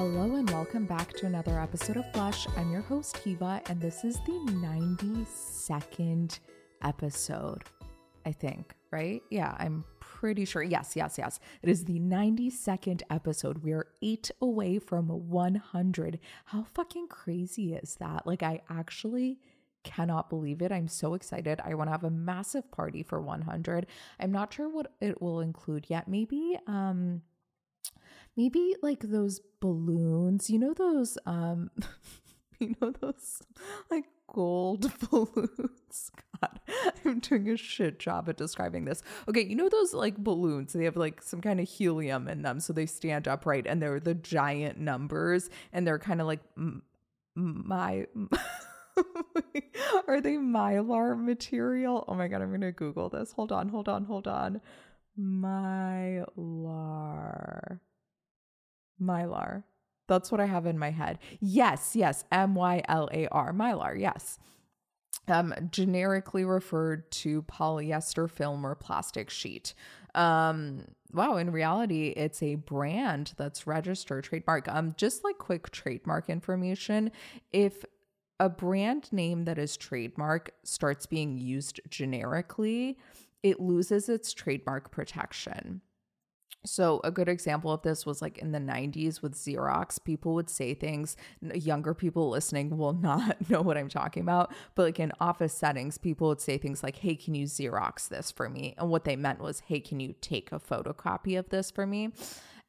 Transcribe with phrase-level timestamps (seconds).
[0.00, 2.46] Hello and welcome back to another episode of Blush.
[2.56, 6.38] I'm your host, Hiwa, and this is the 92nd
[6.82, 7.64] episode,
[8.24, 9.22] I think, right?
[9.28, 10.62] Yeah, I'm pretty sure.
[10.62, 11.38] Yes, yes, yes.
[11.62, 13.58] It is the 92nd episode.
[13.58, 16.18] We are eight away from 100.
[16.46, 18.26] How fucking crazy is that?
[18.26, 19.38] Like, I actually
[19.84, 20.72] cannot believe it.
[20.72, 21.60] I'm so excited.
[21.62, 23.86] I want to have a massive party for 100.
[24.18, 26.08] I'm not sure what it will include yet.
[26.08, 27.20] Maybe, um,
[28.36, 31.70] maybe like those balloons, you know, those, um,
[32.58, 33.42] you know, those
[33.90, 36.10] like gold balloons.
[36.40, 36.60] God,
[37.04, 39.02] I'm doing a shit job at describing this.
[39.28, 42.60] Okay, you know those like balloons, they have like some kind of helium in them,
[42.60, 46.82] so they stand upright and they're the giant numbers and they're kind of like m-
[47.34, 48.06] my.
[50.08, 52.04] Are they mylar material?
[52.06, 53.32] Oh my god, I'm gonna Google this.
[53.32, 54.60] Hold on, hold on, hold on.
[55.18, 56.28] Mylar.
[59.00, 59.64] Mylar.
[60.08, 61.18] That's what I have in my head.
[61.40, 64.38] Yes, yes, M Y L A R, Mylar, yes.
[65.28, 69.74] Um, generically referred to polyester film or plastic sheet.
[70.14, 74.66] Um, wow, in reality, it's a brand that's registered trademark.
[74.68, 77.12] Um, just like quick trademark information,
[77.52, 77.84] if
[78.40, 82.98] a brand name that is trademark starts being used generically,
[83.42, 85.82] it loses its trademark protection.
[86.66, 90.02] So, a good example of this was like in the 90s with Xerox.
[90.02, 91.16] People would say things,
[91.54, 95.96] younger people listening will not know what I'm talking about, but like in office settings,
[95.96, 98.74] people would say things like, Hey, can you Xerox this for me?
[98.76, 102.10] And what they meant was, Hey, can you take a photocopy of this for me?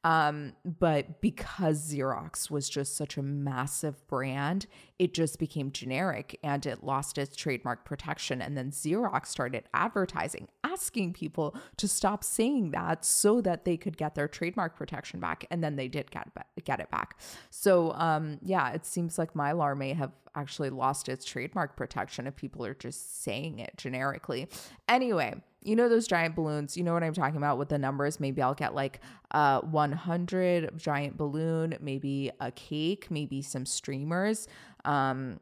[0.04, 4.66] Um, but because Xerox was just such a massive brand,
[4.98, 8.42] it just became generic and it lost its trademark protection.
[8.42, 10.48] And then Xerox started advertising,
[10.82, 15.46] asking people to stop saying that so that they could get their trademark protection back.
[15.52, 16.28] And then they did get,
[16.64, 17.20] get it back.
[17.52, 22.36] So, um, yeah, it seems like Mylar may have actually lost its trademark protection if
[22.36, 24.48] people are just saying it generically.
[24.88, 28.20] Anyway, you know those giant balloons you know what i'm talking about with the numbers
[28.20, 29.00] maybe i'll get like
[29.30, 34.48] uh 100 giant balloon maybe a cake maybe some streamers
[34.86, 35.40] um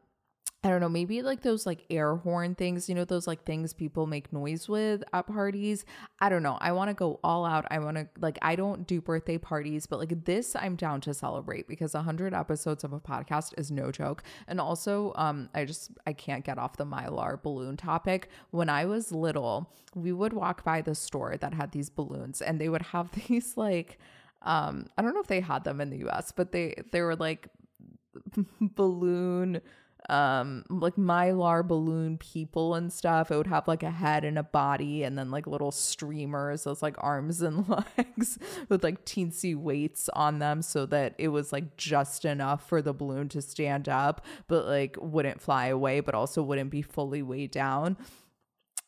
[0.62, 3.72] I don't know, maybe like those like air horn things, you know, those like things
[3.72, 5.86] people make noise with at parties.
[6.18, 6.58] I don't know.
[6.60, 7.64] I want to go all out.
[7.70, 11.14] I want to like I don't do birthday parties, but like this I'm down to
[11.14, 14.22] celebrate because 100 episodes of a podcast is no joke.
[14.48, 18.28] And also, um I just I can't get off the mylar balloon topic.
[18.50, 22.60] When I was little, we would walk by the store that had these balloons and
[22.60, 23.98] they would have these like
[24.42, 27.16] um I don't know if they had them in the US, but they they were
[27.16, 27.48] like
[28.60, 29.62] balloon
[30.08, 34.42] um like mylar balloon people and stuff it would have like a head and a
[34.42, 37.68] body and then like little streamers those like arms and
[37.98, 38.38] legs
[38.68, 42.94] with like teensy weights on them so that it was like just enough for the
[42.94, 47.50] balloon to stand up but like wouldn't fly away but also wouldn't be fully weighed
[47.50, 47.96] down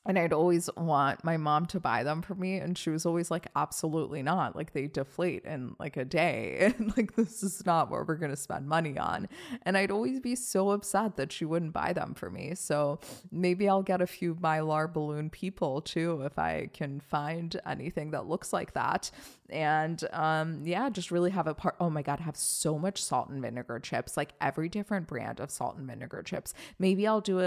[0.05, 2.57] and I'd always want my mom to buy them for me.
[2.57, 4.57] And she was always like, absolutely not.
[4.57, 6.73] Like, they deflate in like a day.
[6.83, 9.29] And like, this is not what we're going to spend money on.
[9.63, 12.55] And I'd always be so upset that she wouldn't buy them for me.
[12.55, 12.99] So
[13.31, 18.27] maybe I'll get a few Mylar balloon people too if I can find anything that
[18.27, 19.11] looks like that.
[19.51, 21.77] And um, yeah, just really have a part.
[21.79, 25.51] Oh my God, have so much salt and vinegar chips, like every different brand of
[25.51, 26.55] salt and vinegar chips.
[26.79, 27.39] Maybe I'll do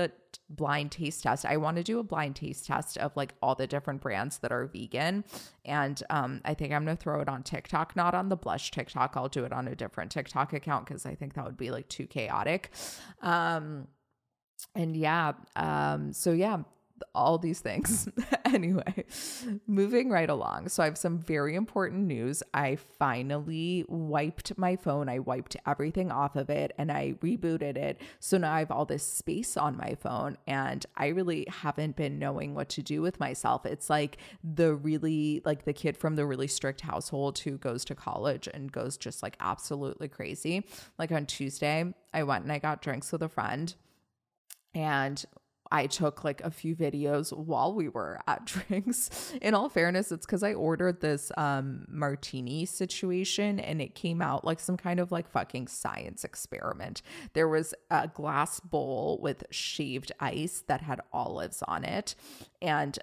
[0.50, 1.46] blind taste test.
[1.46, 4.52] I want to do a blind taste test of like all the different brands that
[4.52, 5.24] are vegan.
[5.64, 8.72] And um, I think I'm going to throw it on TikTok, not on the blush
[8.72, 9.14] TikTok.
[9.16, 11.88] I'll do it on a different TikTok account because I think that would be like
[11.90, 12.72] too chaotic.
[13.22, 13.88] Um,
[14.74, 16.60] and yeah, um, so yeah,
[17.14, 18.08] all these things.
[18.46, 19.06] anyway,
[19.68, 20.70] moving right along.
[20.70, 22.44] So I have some very important news.
[22.54, 25.10] I finally wiped my phone.
[25.10, 28.02] I wiped everything off of it and I rebooted it.
[28.20, 32.20] So now I have all this space on my phone and I really haven't been
[32.20, 33.66] knowing what to do with myself.
[33.66, 37.96] It's like the really like the kid from the really strict household who goes to
[37.96, 40.66] college and goes just like absolutely crazy.
[40.98, 43.74] Like on Tuesday, I went and I got drinks with a friend
[44.74, 45.24] and
[45.72, 49.34] I took like a few videos while we were at drinks.
[49.42, 54.46] In all fairness, it's because I ordered this um, martini situation and it came out
[54.46, 57.02] like some kind of like fucking science experiment.
[57.34, 62.16] There was a glass bowl with shaved ice that had olives on it.
[62.62, 62.98] And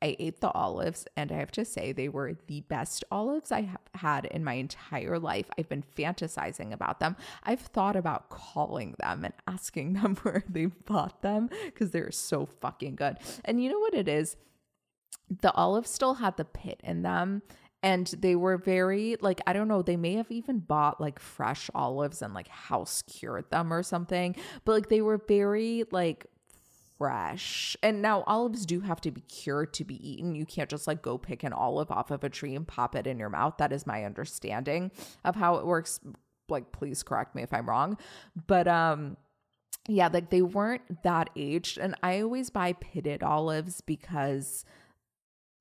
[0.00, 3.62] I ate the olives, and I have to say, they were the best olives I
[3.62, 5.46] have had in my entire life.
[5.58, 7.16] I've been fantasizing about them.
[7.42, 12.46] I've thought about calling them and asking them where they bought them because they're so
[12.46, 13.18] fucking good.
[13.44, 14.36] And you know what it is?
[15.28, 17.42] The olives still had the pit in them
[17.82, 21.70] and they were very like i don't know they may have even bought like fresh
[21.74, 24.34] olives and like house cured them or something
[24.64, 26.26] but like they were very like
[26.98, 27.76] fresh.
[27.82, 30.34] And now olives do have to be cured to be eaten.
[30.34, 33.06] You can't just like go pick an olive off of a tree and pop it
[33.06, 33.54] in your mouth.
[33.58, 34.90] That is my understanding
[35.24, 36.00] of how it works.
[36.48, 37.98] Like please correct me if i'm wrong.
[38.46, 39.16] But um
[39.86, 41.78] yeah like they weren't that aged.
[41.78, 44.64] And i always buy pitted olives because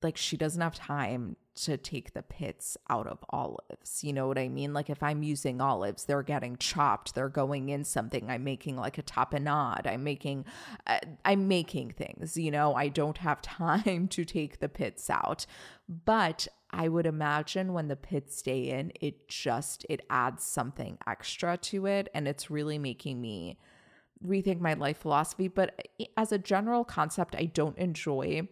[0.04, 4.04] like she doesn't have time to take the pits out of olives.
[4.04, 4.74] You know what I mean?
[4.74, 8.30] Like if I'm using olives, they're getting chopped, they're going in something.
[8.30, 9.88] I'm making like a tapenade.
[9.88, 10.46] I'm making
[10.86, 12.76] uh, I'm making things, you know.
[12.76, 15.46] I don't have time to take the pits out.
[15.90, 21.58] But I would imagine when the pits stay in, it just it adds something extra
[21.58, 23.58] to it and it's really making me
[24.26, 28.48] rethink my life philosophy, but eh, as a general concept, I don't enjoy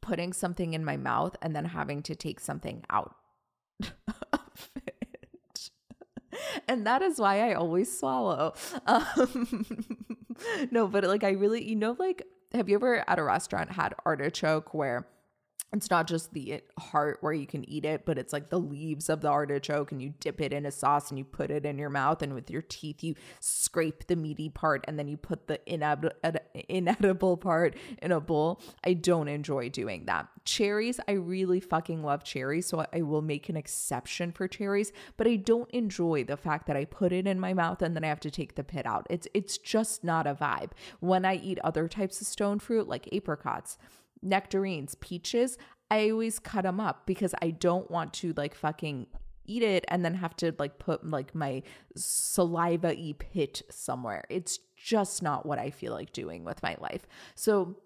[0.00, 3.14] putting something in my mouth and then having to take something out
[4.32, 5.70] of it.
[6.68, 8.54] And that is why I always swallow.
[8.86, 9.66] Um,
[10.70, 12.22] no, but like I really, you know, like,
[12.52, 15.06] have you ever at a restaurant had artichoke where
[15.76, 19.08] it's not just the heart where you can eat it, but it's like the leaves
[19.08, 21.78] of the artichoke and you dip it in a sauce and you put it in
[21.78, 25.46] your mouth and with your teeth you scrape the meaty part and then you put
[25.46, 25.60] the
[26.68, 28.60] inedible part in a bowl.
[28.84, 30.28] I don't enjoy doing that.
[30.44, 35.26] Cherries, I really fucking love cherries, so I will make an exception for cherries, but
[35.26, 38.08] I don't enjoy the fact that I put it in my mouth and then I
[38.08, 39.06] have to take the pit out.
[39.10, 40.70] It's it's just not a vibe.
[41.00, 43.78] When I eat other types of stone fruit like apricots,
[44.22, 45.58] nectarines, peaches,
[45.90, 49.06] I always cut them up because I don't want to like fucking
[49.44, 51.62] eat it and then have to like put like my
[51.96, 54.24] saliva y pit somewhere.
[54.28, 57.06] It's just not what I feel like doing with my life.
[57.34, 57.76] So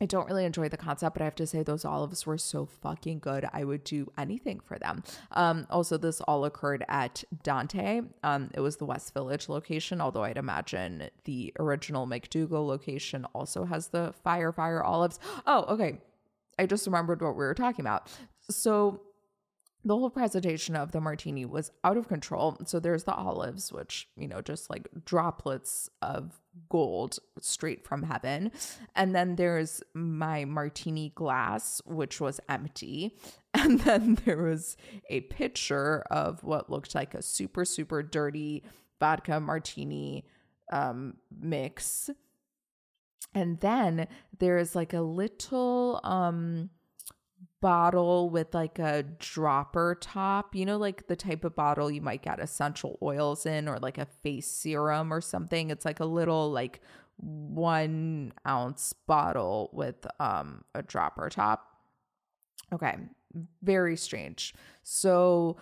[0.00, 2.66] I don't really enjoy the concept, but I have to say those olives were so
[2.66, 3.48] fucking good.
[3.52, 5.02] I would do anything for them.
[5.32, 8.02] Um, also, this all occurred at Dante.
[8.22, 13.64] Um, it was the West Village location, although I'd imagine the original MacDougal location also
[13.64, 15.18] has the fire fire olives.
[15.46, 15.98] Oh, okay.
[16.58, 18.08] I just remembered what we were talking about.
[18.50, 19.00] So
[19.84, 22.58] the whole presentation of the martini was out of control.
[22.66, 28.50] So there's the olives, which, you know, just like droplets of gold straight from heaven.
[28.94, 33.16] And then there's my martini glass, which was empty.
[33.54, 34.76] And then there was
[35.08, 38.62] a picture of what looked like a super, super dirty
[39.00, 40.26] vodka martini
[40.70, 42.10] um, mix.
[43.34, 44.06] And then
[44.38, 46.70] there's like a little um
[47.60, 52.22] bottle with like a dropper top, you know, like the type of bottle you might
[52.22, 55.70] get essential oils in or like a face serum or something.
[55.70, 56.80] It's like a little like
[57.16, 61.64] one ounce bottle with um a dropper top.
[62.72, 62.96] Okay,
[63.62, 64.54] very strange.
[64.82, 65.56] So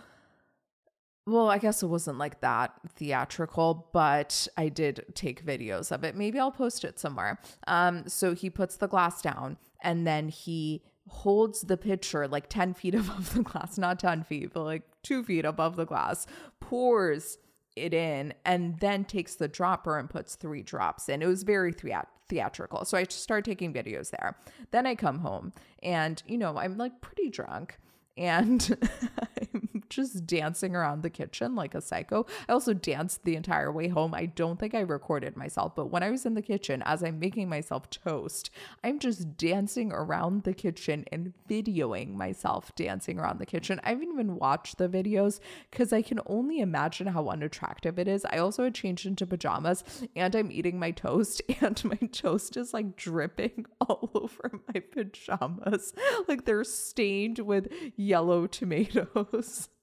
[1.28, 6.14] well, I guess it wasn't like that theatrical, but I did take videos of it.
[6.14, 7.40] Maybe I'll post it somewhere.
[7.66, 12.74] Um, so he puts the glass down and then he holds the pitcher like 10
[12.74, 16.26] feet above the glass, not 10 feet, but like two feet above the glass,
[16.60, 17.38] pours
[17.76, 21.22] it in, and then takes the dropper and puts three drops in.
[21.22, 22.84] It was very theat- theatrical.
[22.84, 24.36] So I started taking videos there.
[24.70, 27.78] Then I come home and, you know, I'm like pretty drunk
[28.16, 28.76] and
[29.54, 32.26] I'm just dancing around the kitchen like a psycho.
[32.48, 34.14] I also danced the entire way home.
[34.14, 37.18] I don't think I recorded myself, but when I was in the kitchen, as I'm
[37.18, 38.50] making myself toast,
[38.82, 43.80] I'm just dancing around the kitchen and videoing myself dancing around the kitchen.
[43.84, 48.24] I haven't even watched the videos because I can only imagine how unattractive it is.
[48.24, 52.72] I also had changed into pajamas and I'm eating my toast, and my toast is
[52.72, 55.92] like dripping all over my pajamas.
[56.28, 57.68] Like they're stained with
[58.06, 59.68] yellow tomatoes.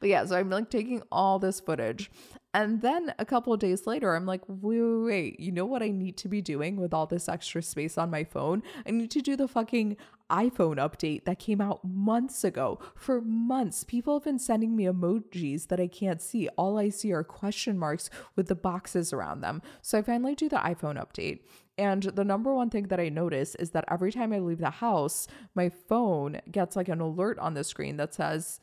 [0.00, 2.10] But yeah, so I'm like taking all this footage.
[2.54, 5.82] And then a couple of days later, I'm like, wait, wait, wait, you know what
[5.82, 8.62] I need to be doing with all this extra space on my phone?
[8.86, 9.96] I need to do the fucking
[10.30, 12.78] iPhone update that came out months ago.
[12.96, 16.48] For months, people have been sending me emojis that I can't see.
[16.56, 19.60] All I see are question marks with the boxes around them.
[19.82, 21.40] So I finally do the iPhone update.
[21.78, 24.68] And the number one thing that I notice is that every time I leave the
[24.68, 28.60] house, my phone gets like an alert on the screen that says,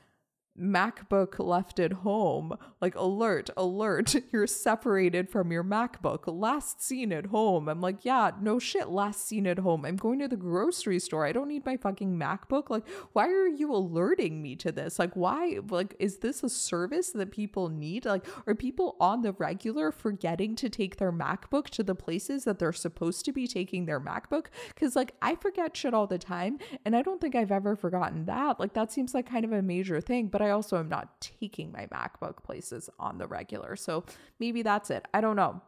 [0.59, 2.57] MacBook left at home.
[2.81, 6.23] Like, alert, alert, you're separated from your MacBook.
[6.27, 7.67] Last seen at home.
[7.67, 9.85] I'm like, yeah, no shit, last seen at home.
[9.85, 11.25] I'm going to the grocery store.
[11.25, 12.69] I don't need my fucking MacBook.
[12.69, 14.97] Like, why are you alerting me to this?
[14.97, 15.59] Like, why?
[15.69, 18.05] Like, is this a service that people need?
[18.05, 22.59] Like, are people on the regular forgetting to take their MacBook to the places that
[22.59, 24.45] they're supposed to be taking their MacBook?
[24.69, 26.59] Because, like, I forget shit all the time.
[26.85, 28.59] And I don't think I've ever forgotten that.
[28.59, 30.27] Like, that seems like kind of a major thing.
[30.27, 33.75] But I also am not taking my MacBook places on the regular.
[33.75, 34.05] So
[34.39, 35.05] maybe that's it.
[35.13, 35.61] I don't know.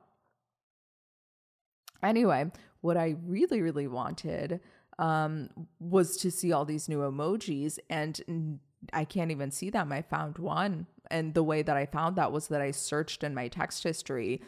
[2.04, 4.60] Anyway, what I really, really wanted
[5.00, 8.60] um, was to see all these new emojis, and
[8.94, 9.92] I can't even see them.
[9.92, 13.34] I found one and the way that I found that was that I searched in
[13.34, 14.42] my text history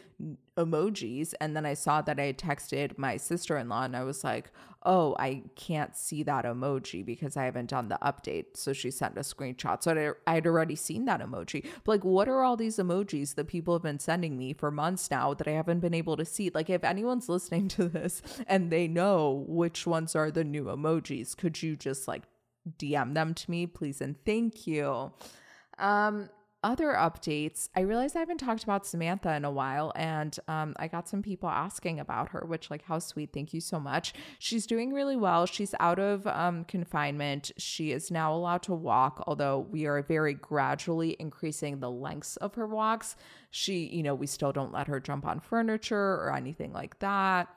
[0.56, 4.50] emojis and then I saw that I texted my sister-in-law and I was like,
[4.84, 9.16] "Oh, I can't see that emoji because I haven't done the update." So she sent
[9.16, 9.82] a screenshot.
[9.82, 11.66] So I'd already seen that emoji.
[11.84, 15.10] But like what are all these emojis that people have been sending me for months
[15.10, 16.50] now that I haven't been able to see?
[16.52, 21.36] Like if anyone's listening to this and they know which ones are the new emojis,
[21.36, 22.24] could you just like
[22.78, 25.12] DM them to me, please and thank you.
[25.78, 26.28] Um
[26.62, 30.88] other updates, I realized I haven't talked about Samantha in a while, and um, I
[30.88, 33.30] got some people asking about her, which, like, how sweet.
[33.32, 34.12] Thank you so much.
[34.38, 35.46] She's doing really well.
[35.46, 37.50] She's out of um, confinement.
[37.56, 42.54] She is now allowed to walk, although we are very gradually increasing the lengths of
[42.56, 43.16] her walks.
[43.50, 47.48] She, you know, we still don't let her jump on furniture or anything like that.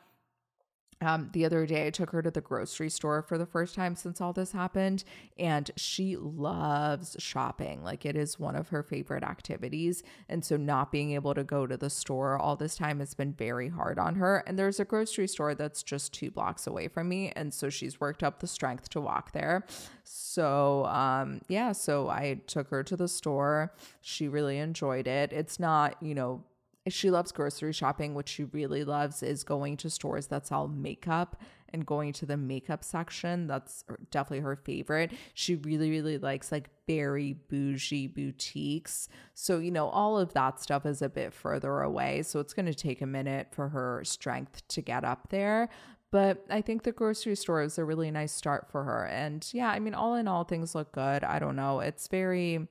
[1.04, 3.96] Um, the other day, I took her to the grocery store for the first time
[3.96, 5.04] since all this happened,
[5.38, 7.84] and she loves shopping.
[7.84, 10.04] Like, it is one of her favorite activities.
[10.30, 13.34] And so, not being able to go to the store all this time has been
[13.34, 14.44] very hard on her.
[14.48, 17.32] And there's a grocery store that's just two blocks away from me.
[17.36, 19.66] And so, she's worked up the strength to walk there.
[20.04, 23.74] So, um, yeah, so I took her to the store.
[24.02, 25.34] She really enjoyed it.
[25.34, 26.44] It's not, you know,
[26.88, 28.14] she loves grocery shopping.
[28.14, 32.38] What she really loves is going to stores that sell makeup and going to the
[32.38, 33.48] makeup section.
[33.48, 35.12] That's definitely her favorite.
[35.34, 39.08] She really, really likes like very bougie boutiques.
[39.34, 42.22] So, you know, all of that stuff is a bit further away.
[42.24, 45.70] So it's going to take a minute for her strength to get up there.
[46.12, 49.08] But I think the grocery store is a really nice start for her.
[49.08, 51.24] And yeah, I mean, all in all, things look good.
[51.24, 51.80] I don't know.
[51.80, 52.68] It's very,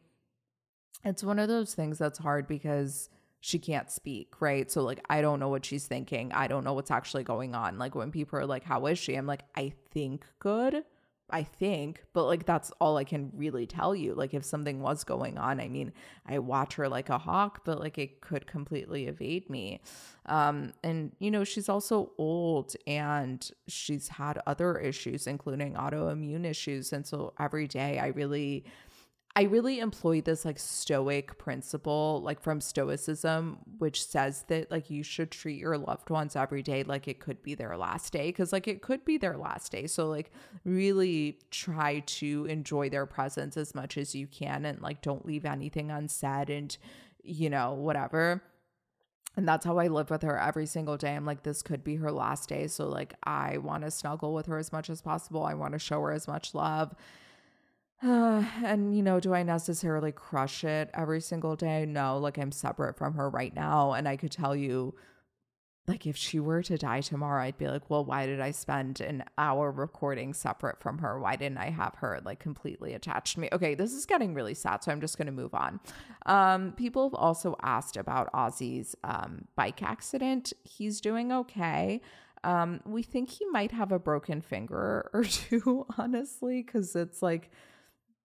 [1.04, 3.10] it's one of those things that's hard because
[3.42, 4.70] she can't speak, right?
[4.70, 6.32] So like I don't know what she's thinking.
[6.32, 7.76] I don't know what's actually going on.
[7.76, 10.84] Like when people are like, "How is she?" I'm like, "I think good."
[11.34, 14.14] I think, but like that's all I can really tell you.
[14.14, 15.92] Like if something was going on, I mean,
[16.26, 19.80] I watch her like a hawk, but like it could completely evade me.
[20.26, 26.92] Um and you know, she's also old and she's had other issues including autoimmune issues
[26.92, 28.64] and so every day I really
[29.34, 35.02] I really employ this like stoic principle, like from Stoicism, which says that like you
[35.02, 38.30] should treat your loved ones every day like it could be their last day.
[38.30, 39.86] Cause like it could be their last day.
[39.86, 40.32] So like
[40.66, 45.46] really try to enjoy their presence as much as you can and like don't leave
[45.46, 46.76] anything unsaid and,
[47.22, 48.42] you know, whatever.
[49.34, 51.16] And that's how I live with her every single day.
[51.16, 52.66] I'm like, this could be her last day.
[52.66, 55.42] So, like, I want to snuggle with her as much as possible.
[55.42, 56.94] I want to show her as much love
[58.02, 61.86] uh, and you know, do I necessarily crush it every single day?
[61.86, 63.92] No, like I'm separate from her right now.
[63.92, 64.94] And I could tell you,
[65.86, 69.00] like, if she were to die tomorrow, I'd be like, well, why did I spend
[69.00, 71.18] an hour recording separate from her?
[71.18, 73.48] Why didn't I have her like completely attached to me?
[73.52, 74.82] Okay, this is getting really sad.
[74.82, 75.80] So I'm just going to move on.
[76.26, 80.52] Um, people have also asked about Ozzy's um, bike accident.
[80.64, 82.00] He's doing okay.
[82.44, 87.50] Um, we think he might have a broken finger or two, honestly, because it's like,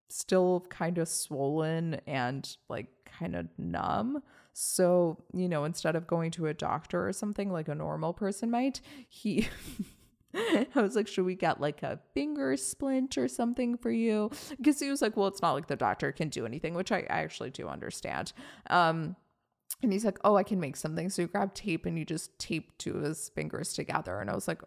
[0.09, 4.21] still kind of swollen and like kind of numb.
[4.53, 8.49] So, you know, instead of going to a doctor or something like a normal person
[8.49, 9.47] might, he
[10.33, 14.29] I was like, should we get like a finger splint or something for you?
[14.57, 16.99] Because he was like, well, it's not like the doctor can do anything, which I,
[17.09, 18.33] I actually do understand.
[18.69, 19.15] Um,
[19.81, 21.09] and he's like, oh, I can make something.
[21.09, 24.19] So you grab tape and you just tape two of his fingers together.
[24.19, 24.61] And I was like,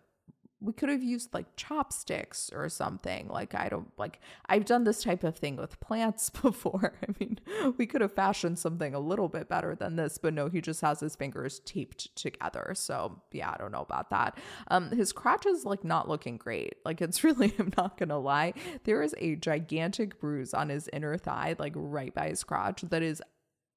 [0.63, 3.29] we could have used like chopsticks or something.
[3.29, 6.95] Like, I don't like, I've done this type of thing with plants before.
[7.03, 7.39] I mean,
[7.79, 10.83] we could have fashioned something a little bit better than this, but no, he just
[10.83, 12.73] has his fingers taped together.
[12.75, 14.39] So, yeah, I don't know about that.
[14.69, 16.77] Um, his crotch is like not looking great.
[16.85, 21.17] Like, it's really, I'm not gonna lie, there is a gigantic bruise on his inner
[21.17, 23.23] thigh, like right by his crotch, that is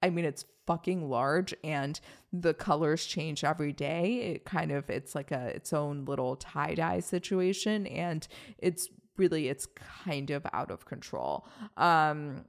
[0.03, 1.99] I mean, it's fucking large and
[2.31, 4.33] the colors change every day.
[4.33, 7.87] It kind of, it's like a, its own little tie dye situation.
[7.87, 9.67] And it's really, it's
[10.05, 11.47] kind of out of control.
[11.77, 12.45] Um,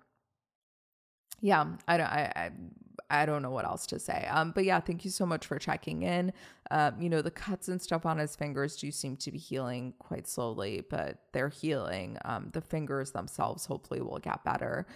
[1.41, 2.51] yeah, I don't, I, I,
[3.11, 4.27] I don't know what else to say.
[4.31, 6.33] Um, but yeah, thank you so much for checking in.
[6.71, 9.95] Um, you know, the cuts and stuff on his fingers do seem to be healing
[9.99, 12.19] quite slowly, but they're healing.
[12.25, 14.87] Um, the fingers themselves hopefully will get better.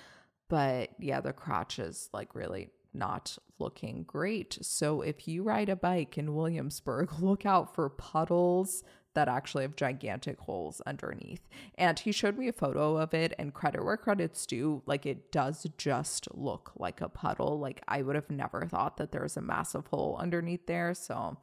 [0.49, 4.59] But yeah, the crotch is like really not looking great.
[4.63, 8.83] So if you ride a bike in Williamsburg, look out for puddles,
[9.19, 11.49] that actually have gigantic holes underneath.
[11.77, 15.33] And he showed me a photo of it, and credit where credit's due, like it
[15.33, 17.59] does just look like a puddle.
[17.59, 20.95] Like I would have never thought that there's a massive hole underneath there.
[20.95, 21.37] So,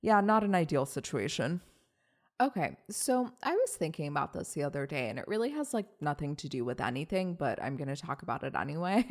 [0.00, 1.60] yeah, not an ideal situation.
[2.40, 5.86] Okay, so I was thinking about this the other day, and it really has like
[6.00, 9.04] nothing to do with anything, but I'm going to talk about it anyway.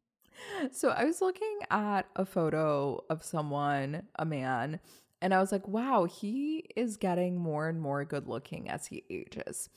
[0.72, 4.80] so I was looking at a photo of someone, a man,
[5.20, 9.04] and I was like, wow, he is getting more and more good looking as he
[9.10, 9.68] ages.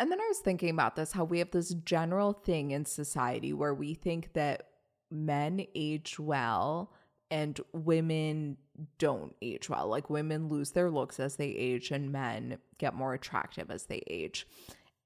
[0.00, 3.52] And then I was thinking about this how we have this general thing in society
[3.52, 4.68] where we think that
[5.10, 6.92] men age well
[7.30, 8.56] and women
[8.98, 9.88] don't age well.
[9.88, 14.02] Like women lose their looks as they age and men get more attractive as they
[14.06, 14.46] age.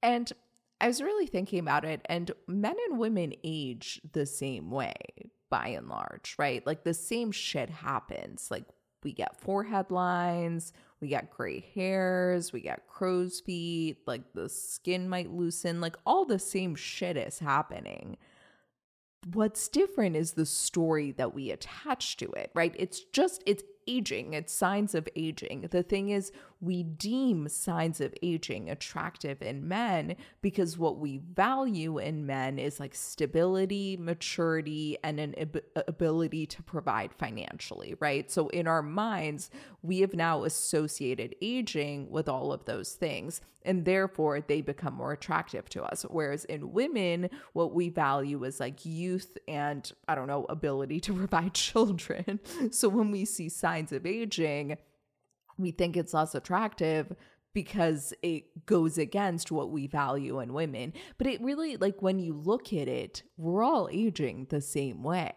[0.03, 0.31] And
[0.81, 4.95] I was really thinking about it, and men and women age the same way
[5.51, 6.67] by and large, right?
[6.67, 8.51] Like the same shit happens.
[8.51, 8.65] Like
[9.05, 15.09] we get forehead lines, we get gray hairs, we get crow's feet, like the skin
[15.09, 18.17] might loosen, like all the same shit is happening.
[19.33, 22.75] What's different is the story that we attach to it, right?
[22.79, 25.69] It's just, it's aging, it's signs of aging.
[25.71, 31.99] The thing is, we deem signs of aging attractive in men because what we value
[31.99, 38.31] in men is like stability, maturity, and an ab- ability to provide financially, right?
[38.31, 39.51] So in our minds,
[39.83, 45.13] we have now associated aging with all of those things, and therefore they become more
[45.13, 46.03] attractive to us.
[46.11, 51.15] Whereas in women, what we value is like youth and I don't know, ability to
[51.27, 52.41] provide children.
[52.71, 54.77] so when we see signs of aging,
[55.61, 57.15] we think it's less attractive
[57.53, 60.93] because it goes against what we value in women.
[61.19, 65.33] But it really, like, when you look at it, we're all aging the same way.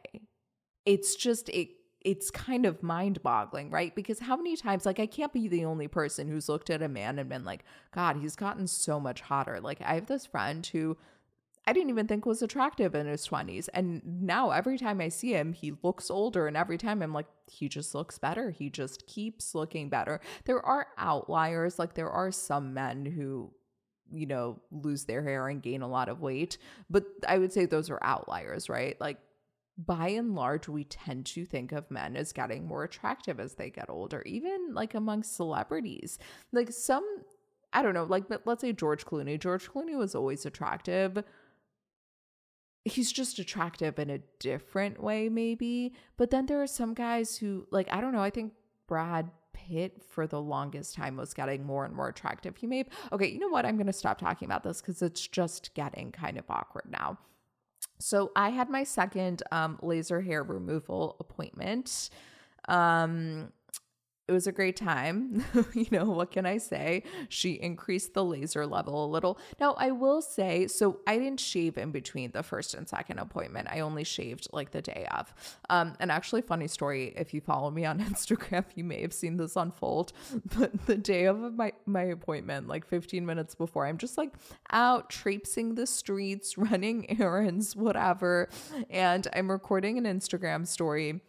[0.85, 1.69] It's just, it,
[2.01, 3.95] it's kind of mind boggling, right?
[3.95, 6.89] Because how many times, like, I can't be the only person who's looked at a
[6.89, 9.59] man and been like, God, he's gotten so much hotter.
[9.59, 10.97] Like, I have this friend who
[11.65, 13.69] I didn't even think was attractive in his 20s.
[13.73, 16.47] And now every time I see him, he looks older.
[16.47, 18.51] And every time I'm like, he just looks better.
[18.51, 20.19] He just keeps looking better.
[20.45, 21.79] There are outliers.
[21.79, 23.53] Like there are some men who,
[24.11, 26.57] you know, lose their hair and gain a lot of weight.
[26.89, 28.99] But I would say those are outliers, right?
[28.99, 29.19] Like
[29.77, 33.69] by and large, we tend to think of men as getting more attractive as they
[33.69, 36.19] get older, even like among celebrities.
[36.51, 37.05] Like some,
[37.71, 39.39] I don't know, like let's say George Clooney.
[39.39, 41.23] George Clooney was always attractive
[42.85, 47.65] he's just attractive in a different way maybe but then there are some guys who
[47.71, 48.53] like i don't know i think
[48.87, 52.57] brad pitt for the longest time was getting more and more attractive.
[52.57, 53.65] He may okay you know what?
[53.65, 57.17] I'm going to stop talking about this because it's just getting kind of awkward now.
[57.99, 62.09] So i had my second um, laser hair removal appointment
[62.69, 63.51] um
[64.33, 65.45] it was a great time.
[65.75, 67.03] you know, what can I say?
[67.29, 69.37] She increased the laser level a little.
[69.59, 73.67] Now, I will say, so I didn't shave in between the first and second appointment.
[73.69, 75.31] I only shaved like the day of.
[75.69, 79.37] Um, and actually, funny story, if you follow me on Instagram, you may have seen
[79.37, 80.13] this unfold.
[80.57, 84.33] But the day of my, my appointment, like 15 minutes before, I'm just like
[84.71, 88.49] out traipsing the streets, running errands, whatever.
[88.89, 91.21] And I'm recording an Instagram story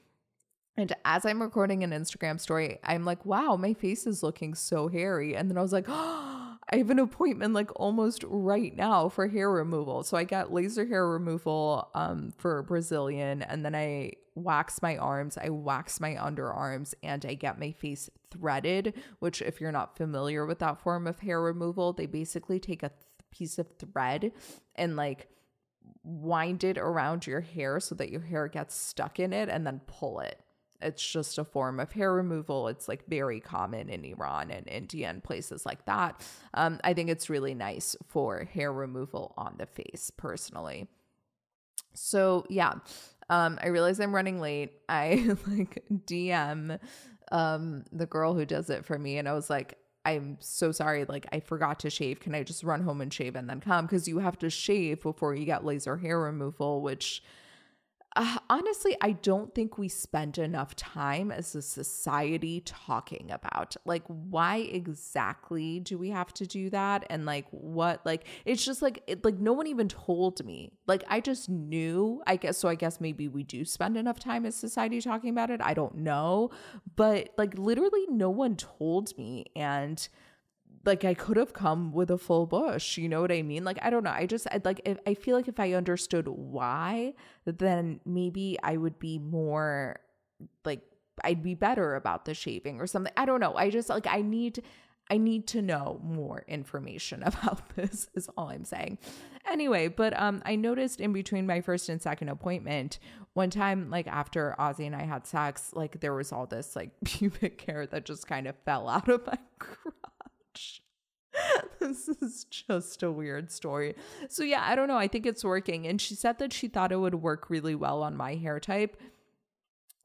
[0.76, 4.88] and as I'm recording an Instagram story, I'm like, wow, my face is looking so
[4.88, 5.36] hairy.
[5.36, 9.28] And then I was like, oh, I have an appointment like almost right now for
[9.28, 10.02] hair removal.
[10.02, 15.38] So I got laser hair removal um, for Brazilian, and then I wax my arms,
[15.38, 20.46] I wax my underarms, and I get my face threaded, which, if you're not familiar
[20.46, 24.32] with that form of hair removal, they basically take a th- piece of thread
[24.74, 25.28] and like
[26.02, 29.80] wind it around your hair so that your hair gets stuck in it and then
[29.86, 30.40] pull it.
[30.80, 32.68] It's just a form of hair removal.
[32.68, 36.20] It's like very common in Iran and India and places like that.
[36.52, 40.88] Um, I think it's really nice for hair removal on the face, personally.
[41.94, 42.74] So yeah,
[43.30, 44.72] um, I realize I'm running late.
[44.88, 46.78] I like DM
[47.32, 51.04] um, the girl who does it for me, and I was like, I'm so sorry.
[51.06, 52.20] Like, I forgot to shave.
[52.20, 53.86] Can I just run home and shave and then come?
[53.86, 57.22] Because you have to shave before you get laser hair removal, which
[58.16, 64.04] uh, honestly, I don't think we spend enough time as a society talking about like
[64.06, 69.02] why exactly do we have to do that and like what like it's just like
[69.08, 70.72] it, like no one even told me.
[70.86, 72.22] Like I just knew.
[72.26, 75.50] I guess so I guess maybe we do spend enough time as society talking about
[75.50, 75.60] it.
[75.60, 76.50] I don't know,
[76.94, 80.08] but like literally no one told me and
[80.84, 82.98] like I could have come with a full bush.
[82.98, 83.64] You know what I mean?
[83.64, 84.10] Like I don't know.
[84.10, 88.76] I just I'd like if, I feel like if I understood why, then maybe I
[88.76, 90.00] would be more
[90.64, 90.80] like
[91.22, 93.12] I'd be better about the shaving or something.
[93.16, 93.54] I don't know.
[93.54, 94.62] I just like I need
[95.10, 98.98] I need to know more information about this is all I'm saying.
[99.50, 102.98] Anyway, but um I noticed in between my first and second appointment,
[103.34, 106.90] one time like after Ozzy and I had sex, like there was all this like
[107.04, 109.94] pubic hair that just kind of fell out of my crotch.
[111.80, 113.94] this is just a weird story.
[114.28, 114.96] So, yeah, I don't know.
[114.96, 115.86] I think it's working.
[115.86, 119.00] And she said that she thought it would work really well on my hair type.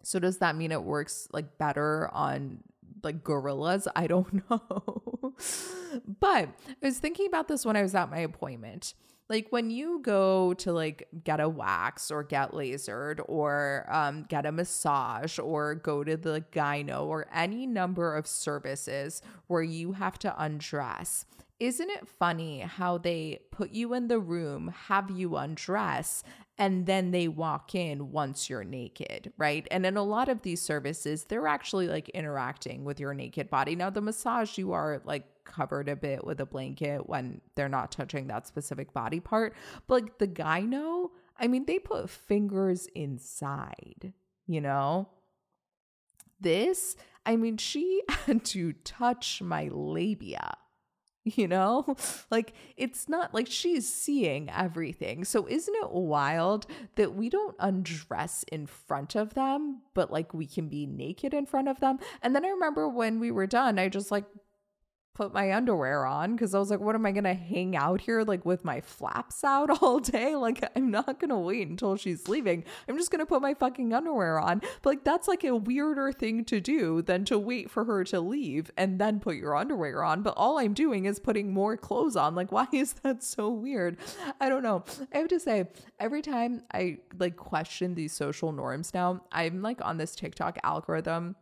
[0.03, 2.63] So, does that mean it works like better on
[3.03, 3.87] like gorillas?
[3.95, 5.35] I don't know.
[6.19, 8.93] but I was thinking about this when I was at my appointment
[9.29, 14.45] like when you go to like get a wax or get lasered or um, get
[14.45, 20.17] a massage or go to the gyno or any number of services where you have
[20.19, 21.25] to undress
[21.59, 26.23] isn't it funny how they put you in the room have you undress
[26.59, 29.65] and then they walk in once you're naked, right?
[29.71, 33.77] And in a lot of these services, they're actually like interacting with your naked body.
[33.77, 37.93] Now, the massage, you are like covered a bit with a blanket when they're not
[37.93, 39.55] touching that specific body part.
[39.87, 44.11] But like the gyno, I mean, they put fingers inside,
[44.45, 45.07] you know?
[46.41, 50.57] This, I mean, she had to touch my labia
[51.35, 51.95] you know?
[52.29, 55.25] Like it's not like she's seeing everything.
[55.25, 60.45] So isn't it wild that we don't undress in front of them, but like we
[60.45, 61.99] can be naked in front of them?
[62.21, 64.25] And then I remember when we were done, I just like
[65.13, 68.23] put my underwear on because I was like, what am I gonna hang out here
[68.23, 70.35] like with my flaps out all day?
[70.35, 72.63] Like, I'm not gonna wait until she's leaving.
[72.87, 74.61] I'm just gonna put my fucking underwear on.
[74.81, 78.21] But like, that's like a weirder thing to do than to wait for her to
[78.21, 80.21] leave and then put your underwear on.
[80.23, 82.35] But all I'm doing is putting more clothes on.
[82.35, 83.97] Like, why is that so weird?
[84.39, 84.83] I don't know.
[85.13, 85.67] I have to say,
[85.99, 91.35] every time I like question these social norms now, I'm like on this TikTok algorithm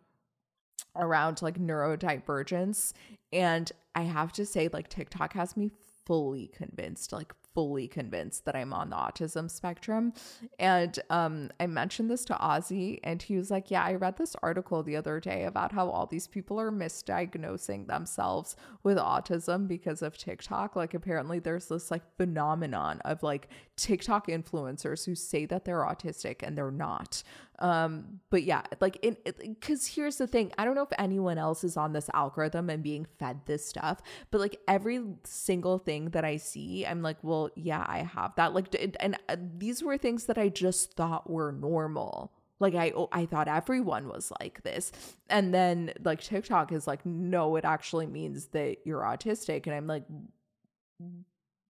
[0.95, 2.93] around like neurodivergence.
[3.31, 5.71] And I have to say, like, TikTok has me
[6.05, 10.13] fully convinced, like, fully convinced that I'm on the autism spectrum.
[10.59, 14.35] And um, I mentioned this to Ozzy, and he was like, Yeah, I read this
[14.43, 20.03] article the other day about how all these people are misdiagnosing themselves with autism because
[20.03, 20.75] of TikTok.
[20.75, 26.43] Like, apparently, there's this like phenomenon of like TikTok influencers who say that they're autistic
[26.43, 27.23] and they're not.
[27.59, 31.63] Um, but yeah, like in because here's the thing, I don't know if anyone else
[31.63, 36.23] is on this algorithm and being fed this stuff, but like every single thing that
[36.23, 38.53] I see, I'm like, well, yeah, I have that.
[38.53, 42.31] Like, and uh, these were things that I just thought were normal.
[42.59, 44.91] Like I oh, I thought everyone was like this.
[45.29, 49.87] And then like TikTok is like no it actually means that you're autistic and I'm
[49.87, 50.03] like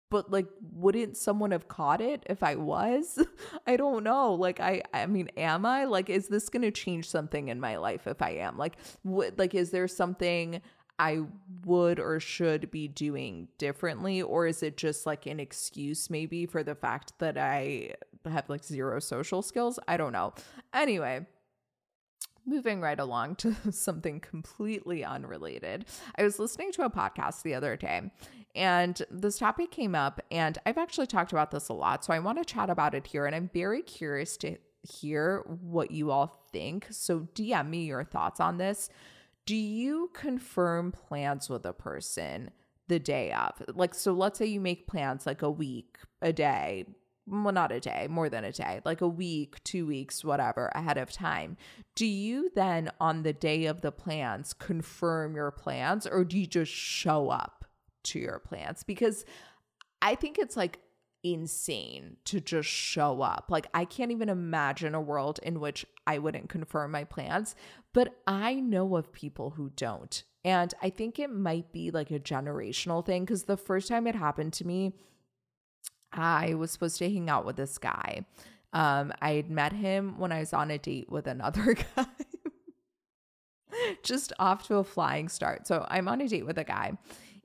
[0.09, 3.23] but like wouldn't someone have caught it if i was?
[3.67, 4.33] I don't know.
[4.33, 5.85] Like i i mean am i?
[5.85, 8.57] Like is this going to change something in my life if i am?
[8.57, 10.61] Like what like is there something
[10.97, 11.21] i
[11.65, 14.21] would or should be doing differently?
[14.21, 17.93] Or is it just like an excuse maybe for the fact that i
[18.25, 19.79] have like zero social skills?
[19.87, 20.33] I don't know.
[20.73, 21.25] Anyway
[22.49, 25.85] moving right along to something completely unrelated.
[26.15, 28.11] I was listening to a podcast the other day
[28.55, 32.03] and this topic came up, and I've actually talked about this a lot.
[32.03, 33.25] So I want to chat about it here.
[33.25, 36.87] And I'm very curious to hear what you all think.
[36.89, 38.89] So DM me your thoughts on this.
[39.45, 42.51] Do you confirm plans with a person
[42.87, 43.61] the day of?
[43.75, 46.85] Like, so let's say you make plans like a week, a day,
[47.29, 50.97] well, not a day, more than a day, like a week, two weeks, whatever, ahead
[50.97, 51.57] of time.
[51.95, 56.47] Do you then, on the day of the plans, confirm your plans or do you
[56.47, 57.65] just show up?
[58.01, 58.83] to your plans?
[58.83, 59.25] because
[60.01, 60.79] I think it's like
[61.23, 63.47] insane to just show up.
[63.49, 67.55] Like, I can't even imagine a world in which I wouldn't confirm my plans,
[67.93, 70.23] but I know of people who don't.
[70.45, 74.15] And I think it might be like a generational thing because the first time it
[74.15, 74.93] happened to me,
[76.11, 78.25] I was supposed to hang out with this guy.
[78.73, 82.05] Um, I had met him when I was on a date with another guy.
[84.03, 85.67] Just off to a flying start.
[85.67, 86.97] So I'm on a date with a guy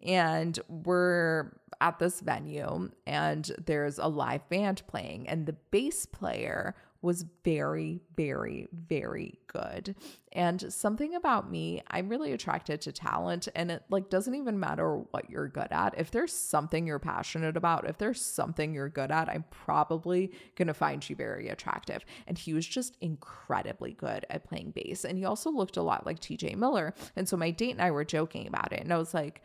[0.03, 6.74] and we're at this venue and there's a live band playing and the bass player
[7.05, 9.95] was very, very, very good.
[10.33, 14.97] And something about me, I'm really attracted to talent and it like doesn't even matter
[15.11, 15.95] what you're good at.
[15.99, 20.73] If there's something you're passionate about, if there's something you're good at, I'm probably to
[20.73, 22.07] find you very attractive.
[22.27, 25.05] And he was just incredibly good at playing bass.
[25.05, 26.95] And he also looked a lot like TJ Miller.
[27.17, 28.81] And so my date and I were joking about it.
[28.81, 29.43] And I was like,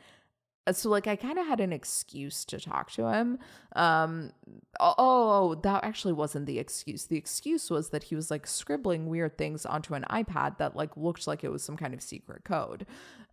[0.72, 3.40] so like I kind of had an excuse to talk to him.
[3.76, 4.32] Um
[4.80, 7.06] Oh, oh, oh, that actually wasn't the excuse.
[7.06, 10.96] The excuse was that he was like scribbling weird things onto an iPad that like
[10.96, 12.86] looked like it was some kind of secret code.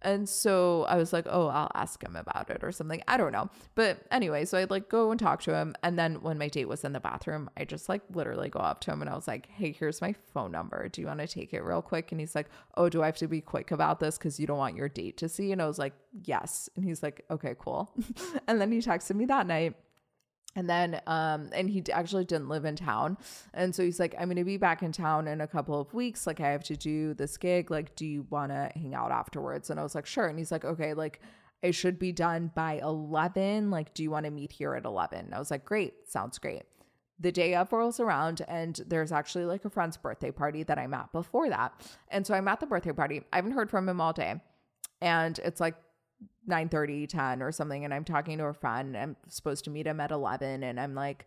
[0.02, 3.02] And so I was like, oh, I'll ask him about it or something.
[3.09, 3.48] I don't know.
[3.74, 5.74] But anyway, so I'd like go and talk to him.
[5.82, 8.80] And then when my date was in the bathroom, I just like literally go up
[8.82, 10.88] to him and I was like, hey, here's my phone number.
[10.88, 12.12] Do you want to take it real quick?
[12.12, 14.59] And he's like, oh, do I have to be quick about this because you don't
[14.59, 15.50] want your date to see?
[15.50, 16.68] And I was like, yes.
[16.76, 17.90] And he's like, okay, cool.
[18.48, 19.74] and then he texted me that night
[20.57, 23.19] and then, um, and he actually didn't live in town.
[23.53, 26.27] And so he's like, I'm to be back in town in a couple of weeks.
[26.27, 27.71] Like, I have to do this gig.
[27.71, 29.69] Like, do you want to hang out afterwards?
[29.69, 30.27] And I was like, sure.
[30.27, 31.21] And he's like, okay, like,
[31.62, 33.71] it should be done by 11.
[33.71, 35.27] Like, do you want to meet here at 11?
[35.27, 36.09] And I was like, great.
[36.09, 36.62] Sounds great.
[37.21, 40.92] The day of rolls around, and there's actually like a friend's birthday party that I'm
[40.95, 41.73] at before that.
[42.09, 43.23] And so I'm at the birthday party.
[43.33, 44.40] I haven't heard from him all day.
[45.01, 45.77] And it's like
[46.46, 49.87] 9 30 10 or something and i'm talking to a friend i'm supposed to meet
[49.87, 51.26] him at 11 and i'm like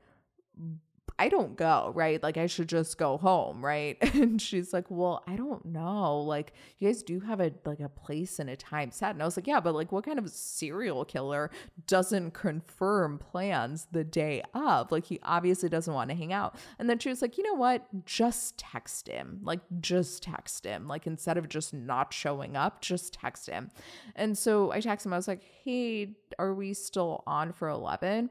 [1.20, 2.24] I don't go, right?
[2.24, 3.98] Like I should just go home, right?
[4.20, 6.20] And she's like, "Well, I don't know.
[6.22, 9.26] Like you guys do have a like a place and a time set." And I
[9.26, 11.52] was like, "Yeah, but like what kind of serial killer
[11.88, 14.92] doesn't confirm plans the day of?
[14.92, 17.56] Like he obviously doesn't want to hang out." And then she was like, "You know
[17.56, 17.86] what?
[18.06, 19.42] Just text him.
[19.44, 20.88] Like just text him.
[20.88, 23.72] Like instead of just not showing up, just text him."
[24.16, 25.14] And so I text him.
[25.14, 28.30] I was like, "Hey, are we still on for 11?"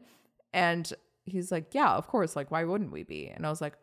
[0.54, 0.92] And
[1.30, 2.36] he's like, yeah, of course.
[2.36, 3.28] Like, why wouldn't we be?
[3.28, 3.74] And I was like,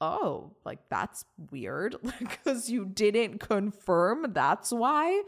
[0.00, 4.32] oh, like that's weird because you didn't confirm.
[4.32, 5.22] That's why.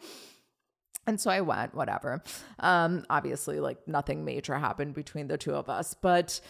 [1.07, 2.23] And so I went, whatever.
[2.61, 6.41] Um, obviously, like nothing major happened between the two of us, but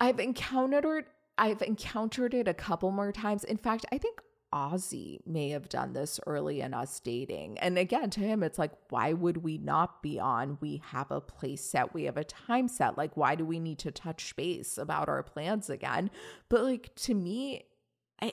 [0.00, 1.06] I've encountered
[1.38, 3.44] I've encountered it a couple more times.
[3.44, 4.20] In fact, I think
[4.52, 7.58] Ozzy may have done this early in us dating.
[7.58, 10.58] And again, to him, it's like, why would we not be on?
[10.60, 12.96] We have a place set, we have a time set.
[12.96, 16.10] Like, why do we need to touch base about our plans again?
[16.48, 17.66] But like, to me,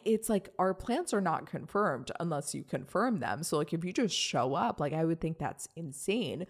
[0.05, 3.43] it's like our plans are not confirmed unless you confirm them.
[3.43, 6.45] So, like, if you just show up, like, I would think that's insane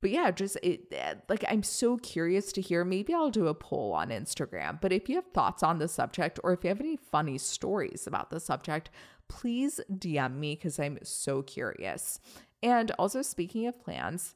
[0.00, 0.92] but yeah, just it
[1.28, 2.84] like I'm so curious to hear.
[2.84, 4.80] Maybe I'll do a poll on Instagram.
[4.80, 8.06] But if you have thoughts on the subject or if you have any funny stories
[8.06, 8.90] about the subject,
[9.28, 12.20] please DM me because I'm so curious.
[12.62, 14.34] And also, speaking of plans,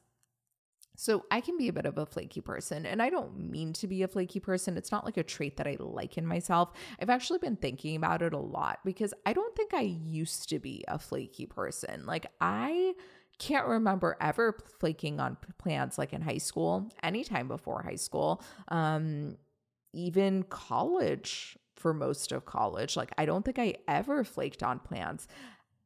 [0.95, 3.87] so I can be a bit of a flaky person, and I don't mean to
[3.87, 4.77] be a flaky person.
[4.77, 6.71] It's not like a trait that I like in myself.
[7.01, 10.59] I've actually been thinking about it a lot because I don't think I used to
[10.59, 12.05] be a flaky person.
[12.05, 12.93] Like, I
[13.41, 19.35] can't remember ever flaking on plans like in high school, anytime before high school, um,
[19.93, 22.95] even college for most of college.
[22.95, 25.27] Like, I don't think I ever flaked on plans.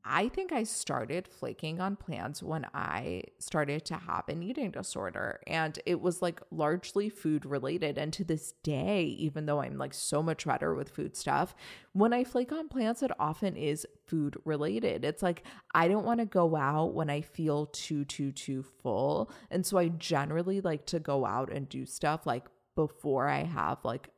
[0.07, 5.39] I think I started flaking on plans when I started to have an eating disorder.
[5.47, 7.97] And it was like largely food related.
[7.97, 11.55] And to this day, even though I'm like so much better with food stuff,
[11.93, 15.03] when I flake on plans, it often is food related.
[15.03, 19.31] It's like I don't want to go out when I feel too, too, too full.
[19.49, 23.83] And so I generally like to go out and do stuff like before I have
[23.83, 24.09] like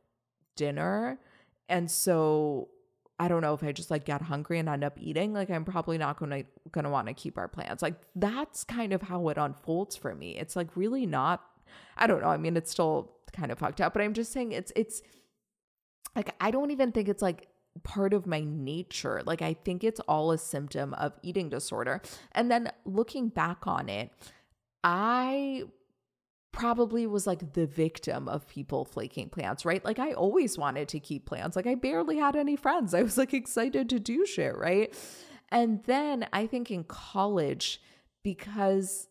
[0.54, 1.18] dinner.
[1.70, 2.68] And so
[3.20, 5.64] I don't know if I just like get hungry and end up eating, like I'm
[5.64, 7.82] probably not going to going to want to keep our plans.
[7.82, 10.36] Like that's kind of how it unfolds for me.
[10.36, 11.42] It's like really not
[11.96, 12.28] I don't know.
[12.28, 15.02] I mean, it's still kind of fucked up, but I'm just saying it's it's
[16.14, 17.48] like I don't even think it's like
[17.82, 19.22] part of my nature.
[19.24, 22.00] Like I think it's all a symptom of eating disorder.
[22.32, 24.10] And then looking back on it,
[24.84, 25.64] I
[26.58, 29.84] probably was like the victim of people flaking plans, right?
[29.84, 31.54] Like I always wanted to keep plans.
[31.54, 32.94] Like I barely had any friends.
[32.94, 34.92] I was like excited to do shit, right?
[35.50, 37.80] And then I think in college,
[38.24, 39.06] because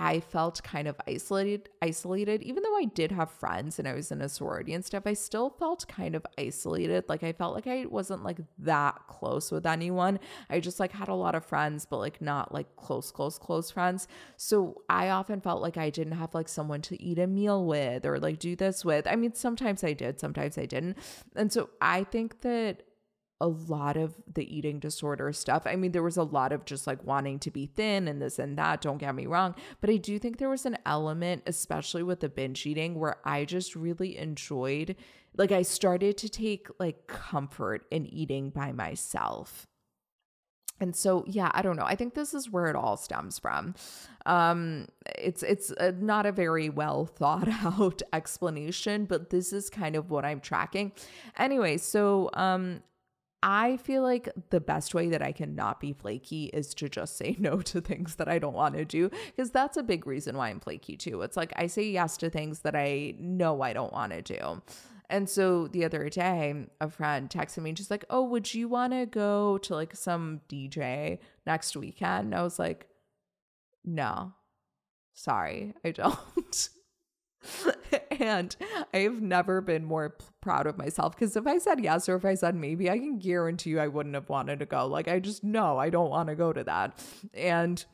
[0.00, 4.12] I felt kind of isolated, isolated, even though I did have friends and I was
[4.12, 7.06] in a sorority and stuff, I still felt kind of isolated.
[7.08, 10.20] Like I felt like I wasn't like that close with anyone.
[10.48, 13.72] I just like had a lot of friends, but like not like close, close, close
[13.72, 14.06] friends.
[14.36, 18.06] So I often felt like I didn't have like someone to eat a meal with
[18.06, 19.08] or like do this with.
[19.08, 20.96] I mean, sometimes I did, sometimes I didn't.
[21.34, 22.84] And so I think that
[23.40, 25.62] a lot of the eating disorder stuff.
[25.66, 28.38] I mean, there was a lot of just like wanting to be thin and this
[28.38, 29.54] and that, don't get me wrong.
[29.80, 33.44] But I do think there was an element, especially with the binge eating, where I
[33.44, 34.96] just really enjoyed,
[35.36, 39.66] like, I started to take like comfort in eating by myself.
[40.80, 41.84] And so, yeah, I don't know.
[41.84, 43.74] I think this is where it all stems from.
[44.26, 49.96] Um, it's it's a, not a very well thought out explanation, but this is kind
[49.96, 50.92] of what I'm tracking.
[51.36, 52.82] Anyway, so um,
[53.42, 57.16] I feel like the best way that I can not be flaky is to just
[57.16, 60.36] say no to things that I don't want to do because that's a big reason
[60.36, 61.22] why I'm flaky too.
[61.22, 64.62] It's like I say yes to things that I know I don't want to do.
[65.10, 68.92] And so the other day, a friend texted me just like, "Oh, would you want
[68.92, 72.88] to go to like some DJ next weekend?" And I was like,
[73.84, 74.34] "No.
[75.14, 76.18] Sorry, I don't."
[78.10, 78.54] and
[78.92, 82.34] I've never been more proud of myself because if I said yes or if I
[82.34, 84.86] said maybe, I can guarantee you I wouldn't have wanted to go.
[84.86, 86.98] Like, I just know I don't want to go to that.
[87.34, 87.84] And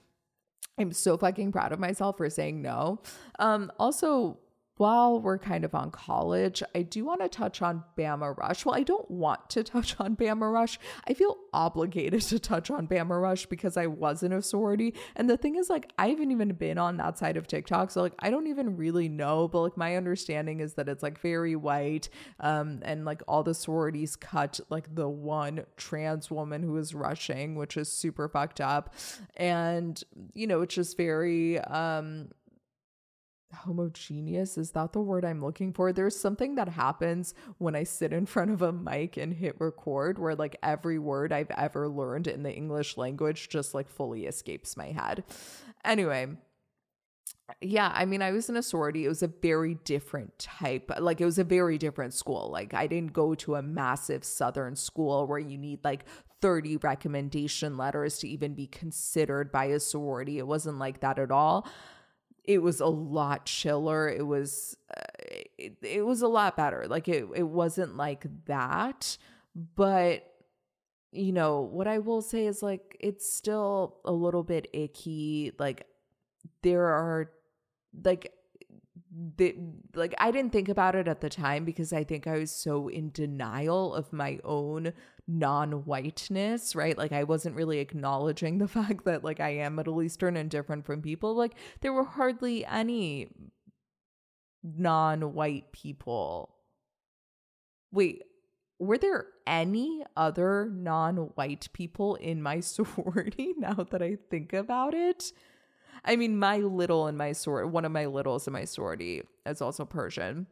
[0.78, 3.00] I'm so fucking proud of myself for saying no.
[3.38, 4.38] Um, also,
[4.76, 8.66] while we're kind of on college, I do want to touch on Bama Rush.
[8.66, 10.78] Well, I don't want to touch on Bama Rush.
[11.06, 14.94] I feel obligated to touch on Bama Rush because I was in a sorority.
[15.14, 17.90] And the thing is, like, I haven't even been on that side of TikTok.
[17.90, 19.46] So, like, I don't even really know.
[19.46, 22.08] But, like, my understanding is that it's like very white.
[22.40, 27.54] Um, and like all the sororities cut like the one trans woman who is rushing,
[27.54, 28.94] which is super fucked up.
[29.36, 32.28] And, you know, it's just very, um,
[33.54, 38.12] homogeneous is that the word i'm looking for there's something that happens when i sit
[38.12, 42.26] in front of a mic and hit record where like every word i've ever learned
[42.26, 45.24] in the english language just like fully escapes my head
[45.84, 46.26] anyway
[47.60, 49.04] yeah, I mean, I was in a sorority.
[49.04, 50.90] It was a very different type.
[50.98, 52.48] Like, it was a very different school.
[52.50, 56.06] Like, I didn't go to a massive Southern school where you need like
[56.40, 60.38] 30 recommendation letters to even be considered by a sorority.
[60.38, 61.66] It wasn't like that at all
[62.44, 64.08] it was a lot chiller.
[64.08, 65.02] It was uh,
[65.58, 66.86] it, it was a lot better.
[66.88, 69.16] Like it it wasn't like that,
[69.54, 70.30] but
[71.10, 75.52] you know, what I will say is like it's still a little bit icky.
[75.58, 75.86] Like
[76.62, 77.30] there are
[78.02, 78.32] like
[79.36, 79.54] the,
[79.94, 82.88] like I didn't think about it at the time because I think I was so
[82.88, 84.92] in denial of my own
[85.26, 86.96] non-whiteness, right?
[86.96, 90.84] Like I wasn't really acknowledging the fact that like I am Middle Eastern and different
[90.84, 91.34] from people.
[91.34, 93.28] Like there were hardly any
[94.62, 96.54] non-white people.
[97.92, 98.22] Wait,
[98.78, 105.32] were there any other non-white people in my sorority now that I think about it?
[106.04, 109.62] I mean, my little in my sorority, one of my littles in my sorority is
[109.62, 110.46] also Persian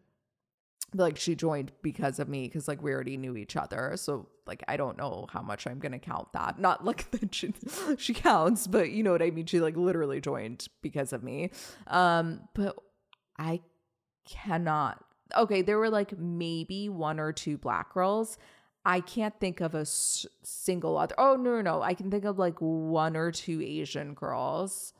[0.95, 4.62] like she joined because of me because like we already knew each other so like
[4.68, 6.59] i don't know how much i'm gonna count that.
[6.59, 7.55] Not like that she,
[7.97, 9.47] she counts but you know what i mean?
[9.47, 11.51] She like literally joined because of me.
[11.87, 12.77] Um but
[13.38, 13.61] i
[14.29, 15.03] cannot
[15.37, 18.37] okay there were like maybe one or two black girls.
[18.85, 22.25] I can't think of a s- single other oh no no no i can think
[22.25, 24.92] of like one or two asian girls.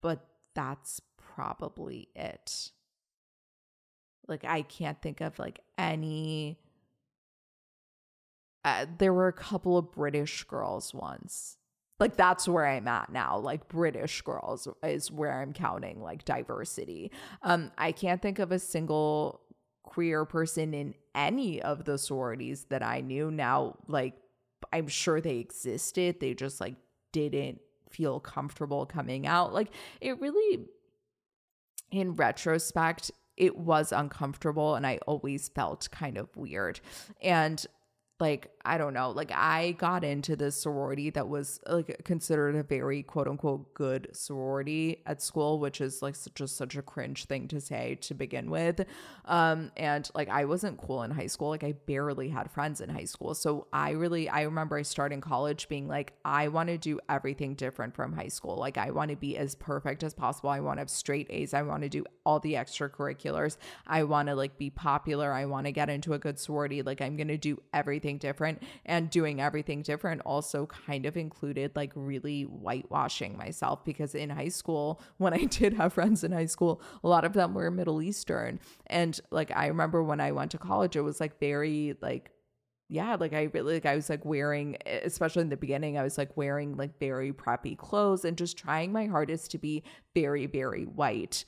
[0.00, 2.70] But that's probably it
[4.28, 6.58] like I can't think of like any
[8.64, 11.58] uh, there were a couple of British girls once.
[12.00, 13.38] Like that's where I'm at now.
[13.38, 17.12] Like British girls is where I'm counting like diversity.
[17.42, 19.40] Um I can't think of a single
[19.84, 23.30] queer person in any of the sororities that I knew.
[23.30, 24.14] Now like
[24.72, 26.18] I'm sure they existed.
[26.20, 26.74] They just like
[27.12, 27.60] didn't
[27.90, 29.54] feel comfortable coming out.
[29.54, 29.68] Like
[30.00, 30.64] it really
[31.92, 36.80] in retrospect it was uncomfortable and I always felt kind of weird.
[37.22, 37.64] And
[38.20, 42.62] like I don't know, like I got into this sorority that was like considered a
[42.62, 47.48] very quote unquote good sorority at school, which is like just such a cringe thing
[47.48, 48.84] to say to begin with.
[49.24, 52.88] Um, and like I wasn't cool in high school, like I barely had friends in
[52.88, 53.34] high school.
[53.34, 57.54] So I really, I remember I started college being like, I want to do everything
[57.54, 58.56] different from high school.
[58.56, 60.50] Like I want to be as perfect as possible.
[60.50, 61.54] I want to have straight A's.
[61.54, 63.56] I want to do all the extracurriculars.
[63.86, 65.32] I want to like be popular.
[65.32, 66.82] I want to get into a good sorority.
[66.82, 68.53] Like I'm to do everything different
[68.86, 74.48] and doing everything different also kind of included like really whitewashing myself because in high
[74.48, 78.02] school, when I did have friends in high school, a lot of them were Middle
[78.02, 78.60] Eastern.
[78.86, 82.30] And like I remember when I went to college, it was like very like
[82.88, 86.18] yeah, like I really like I was like wearing, especially in the beginning, I was
[86.18, 89.82] like wearing like very preppy clothes and just trying my hardest to be
[90.14, 91.44] very, very white.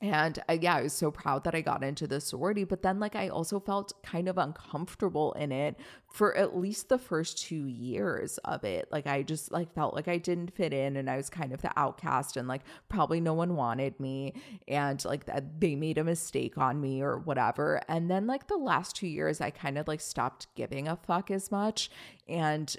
[0.00, 2.64] And uh, yeah, I was so proud that I got into the sorority.
[2.64, 5.76] But then, like, I also felt kind of uncomfortable in it
[6.12, 8.88] for at least the first two years of it.
[8.90, 11.62] Like, I just like felt like I didn't fit in, and I was kind of
[11.62, 14.34] the outcast, and like probably no one wanted me,
[14.66, 17.80] and like that they made a mistake on me or whatever.
[17.88, 21.30] And then, like the last two years, I kind of like stopped giving a fuck
[21.30, 21.90] as much,
[22.26, 22.76] and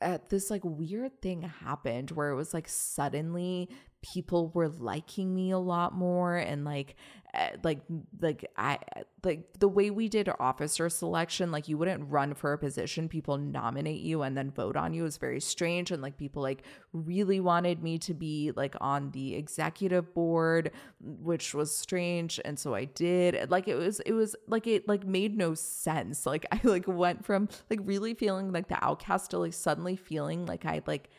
[0.00, 3.68] uh, this like weird thing happened where it was like suddenly
[4.02, 6.94] people were liking me a lot more and like
[7.34, 7.80] uh, like
[8.20, 8.78] like I
[9.22, 13.36] like the way we did officer selection like you wouldn't run for a position people
[13.36, 15.04] nominate you and then vote on you.
[15.04, 19.34] Is very strange and like people like really wanted me to be like on the
[19.34, 20.70] executive board
[21.00, 23.50] which was strange and so I did.
[23.50, 26.24] Like it was it was like it like made no sense.
[26.24, 30.46] Like I like went from like really feeling like the outcast to like suddenly feeling
[30.46, 31.10] like I like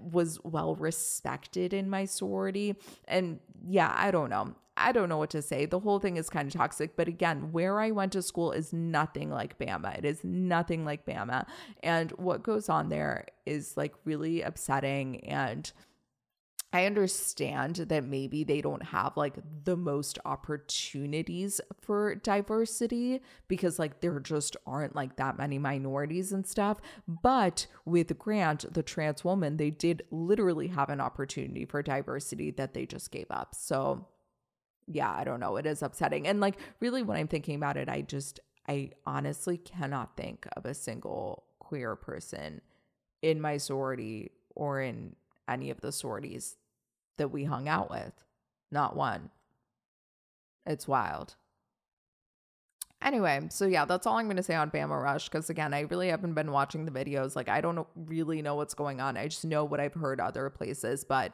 [0.00, 2.76] was well respected in my sorority.
[3.06, 4.54] And yeah, I don't know.
[4.76, 5.66] I don't know what to say.
[5.66, 6.96] The whole thing is kind of toxic.
[6.96, 9.98] But again, where I went to school is nothing like Bama.
[9.98, 11.46] It is nothing like Bama.
[11.82, 15.70] And what goes on there is like really upsetting and
[16.74, 24.00] I understand that maybe they don't have like the most opportunities for diversity because like
[24.00, 26.80] there just aren't like that many minorities and stuff.
[27.06, 32.72] But with Grant, the trans woman, they did literally have an opportunity for diversity that
[32.72, 33.54] they just gave up.
[33.54, 34.08] So
[34.86, 35.56] yeah, I don't know.
[35.56, 36.26] It is upsetting.
[36.26, 40.64] And like really when I'm thinking about it, I just I honestly cannot think of
[40.64, 42.62] a single queer person
[43.20, 45.16] in my sorority or in
[45.48, 46.56] any of the sororities
[47.18, 48.12] that we hung out with.
[48.70, 49.30] Not one.
[50.66, 51.36] It's wild.
[53.02, 55.80] Anyway, so yeah, that's all I'm going to say on Bama Rush because again, I
[55.80, 57.34] really haven't been watching the videos.
[57.34, 59.16] Like, I don't really know what's going on.
[59.16, 61.32] I just know what I've heard other places, but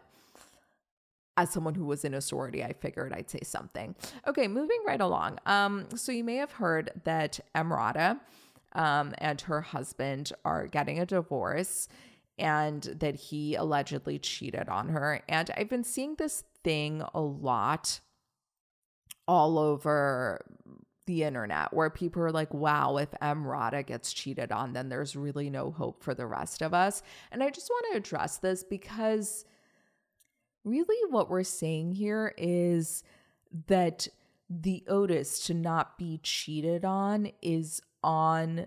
[1.37, 3.95] as someone who was in a sorority, I figured I'd say something.
[4.27, 5.39] Okay, moving right along.
[5.47, 8.19] Um, so you may have heard that Emrata
[8.73, 11.89] um, and her husband are getting a divorce
[12.39, 15.23] and that he allegedly cheated on her.
[15.29, 18.01] And I've been seeing this thing a lot
[19.27, 20.45] all over
[21.07, 25.49] the internet where people are like, wow, if Emrata gets cheated on, then there's really
[25.51, 27.03] no hope for the rest of us.
[27.33, 29.45] And I just want to address this because
[30.65, 33.03] really what we're saying here is
[33.67, 34.07] that
[34.51, 38.67] the Otis to not be cheated on is on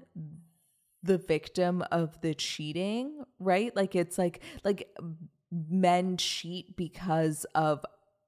[1.03, 3.75] the victim of the cheating, right?
[3.75, 4.95] Like it's like like
[5.51, 7.85] men cheat because of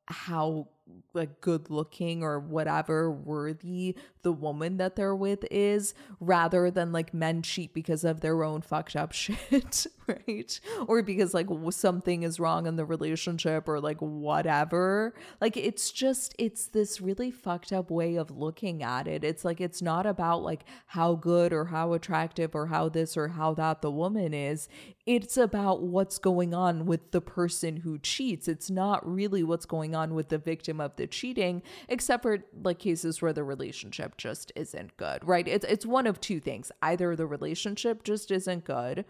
[0.07, 0.67] how
[1.13, 7.13] like good looking or whatever worthy the woman that they're with is rather than like
[7.13, 10.59] men cheat because of their own fucked up shit right?
[10.87, 15.13] Or because like something is wrong in the relationship or like whatever.
[15.41, 19.23] Like it's just it's this really fucked up way of looking at it.
[19.23, 23.29] It's like it's not about like how good or how attractive or how this or
[23.29, 24.67] how that the woman is.
[25.05, 28.47] It's about what's going on with the person who cheats.
[28.47, 32.79] It's not really what's going on with the victim of the cheating, except for like
[32.79, 35.47] cases where the relationship just isn't good, right?
[35.47, 36.71] It's it's one of two things.
[36.81, 39.05] Either the relationship just isn't good,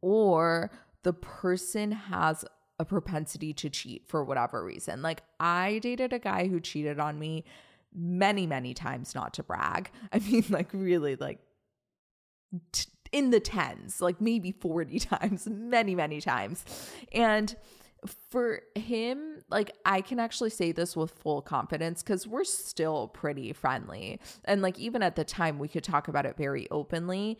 [0.00, 0.70] or
[1.02, 2.44] the person has
[2.78, 5.02] a propensity to cheat for whatever reason.
[5.02, 7.44] Like I dated a guy who cheated on me
[7.94, 9.90] many, many times, not to brag.
[10.12, 11.40] I mean, like really like
[12.72, 16.64] t- in the tens, like maybe 40 times, many, many times.
[17.12, 17.54] And
[18.30, 23.52] for him, like I can actually say this with full confidence because we're still pretty
[23.52, 24.20] friendly.
[24.44, 27.38] And like even at the time, we could talk about it very openly.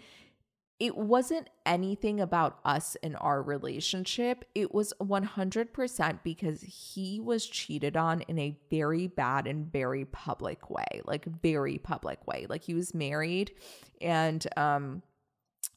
[0.80, 4.46] It wasn't anything about us and our relationship.
[4.54, 10.70] It was 100% because he was cheated on in a very bad and very public
[10.70, 12.46] way, like very public way.
[12.48, 13.52] Like he was married
[14.00, 15.02] and um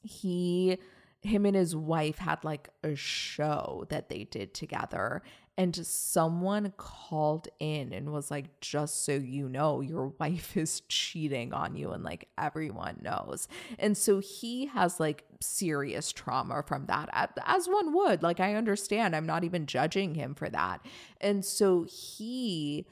[0.01, 0.77] he
[1.21, 5.21] him and his wife had like a show that they did together
[5.57, 11.53] and someone called in and was like just so you know your wife is cheating
[11.53, 13.47] on you and like everyone knows.
[13.77, 17.09] And so he has like serious trauma from that
[17.45, 18.23] as one would.
[18.23, 19.15] Like i understand.
[19.15, 20.85] I'm not even judging him for that.
[21.21, 22.85] And so he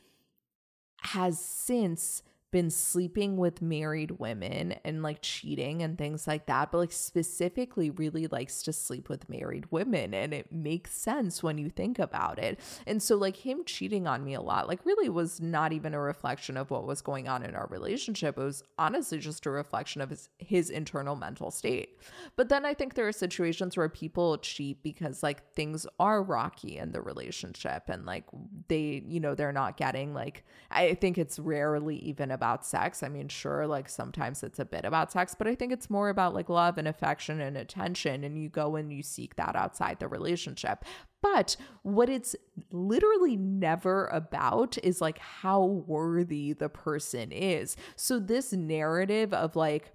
[1.01, 6.77] has since been sleeping with married women and like cheating and things like that, but
[6.77, 10.13] like specifically really likes to sleep with married women.
[10.13, 12.59] And it makes sense when you think about it.
[12.85, 15.99] And so, like, him cheating on me a lot, like, really was not even a
[15.99, 18.37] reflection of what was going on in our relationship.
[18.37, 21.97] It was honestly just a reflection of his, his internal mental state.
[22.35, 26.77] But then I think there are situations where people cheat because like things are rocky
[26.77, 28.25] in the relationship and like
[28.67, 32.31] they, you know, they're not getting like, I think it's rarely even
[32.65, 33.03] sex.
[33.03, 36.09] I mean, sure, like sometimes it's a bit about sex, but I think it's more
[36.09, 38.23] about like love and affection and attention.
[38.23, 40.83] And you go and you seek that outside the relationship.
[41.21, 42.35] But what it's
[42.71, 47.77] literally never about is like how worthy the person is.
[47.95, 49.93] So, this narrative of like,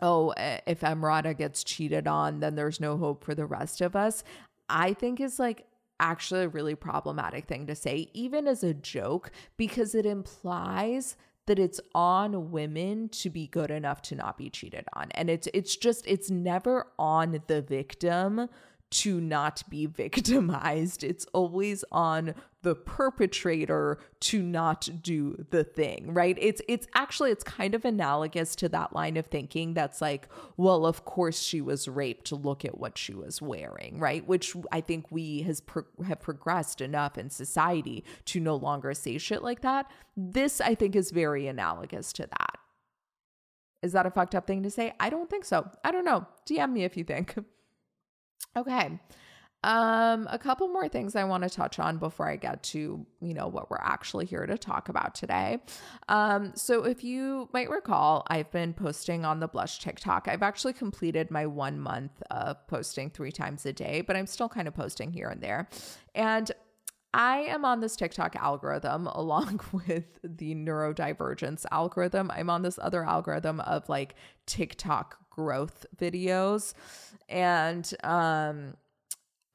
[0.00, 3.94] oh, eh, if Emrata gets cheated on, then there's no hope for the rest of
[3.94, 4.24] us,
[4.68, 5.66] I think is like
[6.00, 11.16] actually a really problematic thing to say, even as a joke, because it implies
[11.46, 15.10] that it's on women to be good enough to not be cheated on.
[15.12, 18.48] And it's it's just it's never on the victim
[18.90, 21.02] to not be victimized.
[21.02, 26.36] It's always on the perpetrator to not do the thing, right?
[26.40, 30.84] It's it's actually it's kind of analogous to that line of thinking that's like, well,
[30.84, 32.26] of course she was raped.
[32.26, 34.26] To look at what she was wearing, right?
[34.26, 39.18] Which I think we has pro- have progressed enough in society to no longer say
[39.18, 39.88] shit like that.
[40.16, 42.58] This I think is very analogous to that.
[43.82, 44.92] Is that a fucked up thing to say?
[44.98, 45.70] I don't think so.
[45.84, 46.26] I don't know.
[46.48, 47.36] DM me if you think.
[48.56, 48.98] Okay.
[49.64, 53.34] Um, a couple more things I want to touch on before I get to, you
[53.34, 55.58] know, what we're actually here to talk about today.
[56.08, 60.28] Um, so if you might recall, I've been posting on the Blush TikTok.
[60.28, 64.48] I've actually completed my one month of posting three times a day, but I'm still
[64.48, 65.68] kind of posting here and there.
[66.14, 66.52] And
[67.12, 72.30] I am on this TikTok algorithm along with the neurodivergence algorithm.
[72.30, 74.14] I'm on this other algorithm of like
[74.46, 76.74] TikTok growth videos.
[77.28, 78.74] And um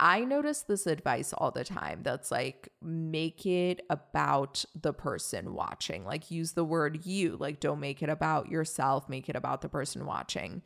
[0.03, 6.05] I notice this advice all the time that's like, make it about the person watching.
[6.05, 7.37] Like, use the word you.
[7.39, 10.63] Like, don't make it about yourself, make it about the person watching.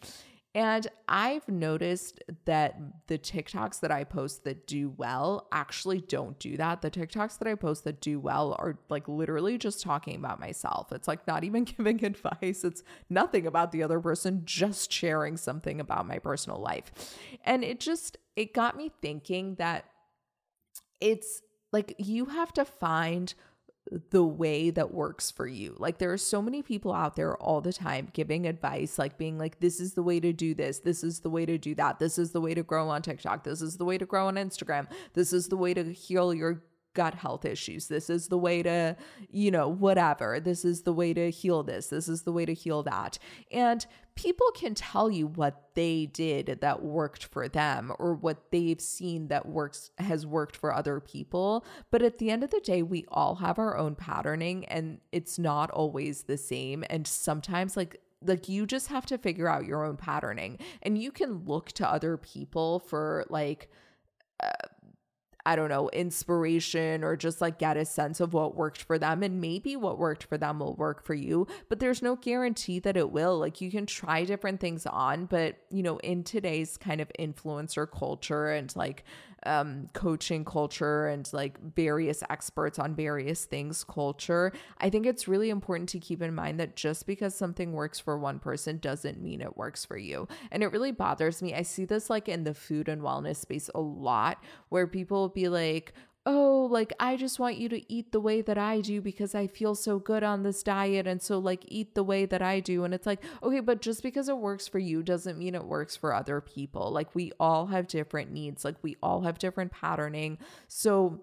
[0.56, 6.56] And I've noticed that the TikToks that I post that do well actually don't do
[6.56, 6.82] that.
[6.82, 10.94] The TikToks that I post that do well are like literally just talking about myself.
[10.94, 15.82] It's like not even giving advice, it's nothing about the other person, just sharing something
[15.82, 17.18] about my personal life.
[17.44, 19.84] And it just, it got me thinking that
[21.02, 21.42] it's
[21.74, 23.34] like you have to find
[24.10, 25.76] the way that works for you.
[25.78, 29.38] Like there are so many people out there all the time giving advice, like being
[29.38, 30.80] like, this is the way to do this.
[30.80, 32.00] This is the way to do that.
[32.00, 33.44] This is the way to grow on TikTok.
[33.44, 34.88] This is the way to grow on Instagram.
[35.14, 36.64] This is the way to heal your
[36.96, 37.88] gut health issues.
[37.88, 38.96] This is the way to,
[39.30, 40.40] you know, whatever.
[40.40, 41.88] This is the way to heal this.
[41.88, 43.20] This is the way to heal that.
[43.52, 43.86] And
[44.16, 49.28] people can tell you what they did that worked for them or what they've seen
[49.28, 53.06] that works has worked for other people, but at the end of the day we
[53.10, 58.50] all have our own patterning and it's not always the same and sometimes like like
[58.50, 62.18] you just have to figure out your own patterning and you can look to other
[62.18, 63.70] people for like
[64.42, 64.50] uh,
[65.46, 69.22] I don't know, inspiration or just like get a sense of what worked for them.
[69.22, 72.98] And maybe what worked for them will work for you, but there's no guarantee that
[72.98, 73.38] it will.
[73.38, 77.90] Like you can try different things on, but you know, in today's kind of influencer
[77.90, 79.04] culture and like
[79.46, 85.50] um, coaching culture and like various experts on various things culture, I think it's really
[85.50, 89.42] important to keep in mind that just because something works for one person doesn't mean
[89.42, 90.28] it works for you.
[90.52, 91.54] And it really bothers me.
[91.54, 95.48] I see this like in the food and wellness space a lot where people be
[95.48, 95.94] like,
[96.26, 99.48] oh, like I just want you to eat the way that I do because I
[99.48, 101.06] feel so good on this diet.
[101.08, 102.84] And so, like, eat the way that I do.
[102.84, 105.96] And it's like, okay, but just because it works for you doesn't mean it works
[105.96, 106.92] for other people.
[106.92, 110.38] Like, we all have different needs, like, we all have different patterning.
[110.68, 111.22] So,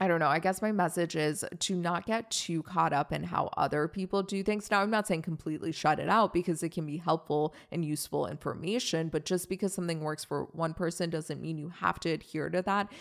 [0.00, 0.28] I don't know.
[0.28, 4.22] I guess my message is to not get too caught up in how other people
[4.22, 4.70] do things.
[4.70, 8.26] Now, I'm not saying completely shut it out because it can be helpful and useful
[8.26, 12.48] information, but just because something works for one person doesn't mean you have to adhere
[12.50, 12.92] to that.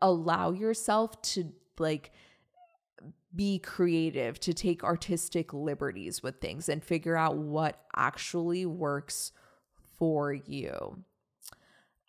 [0.00, 2.12] Allow yourself to like
[3.34, 9.32] be creative, to take artistic liberties with things and figure out what actually works
[9.98, 11.02] for you.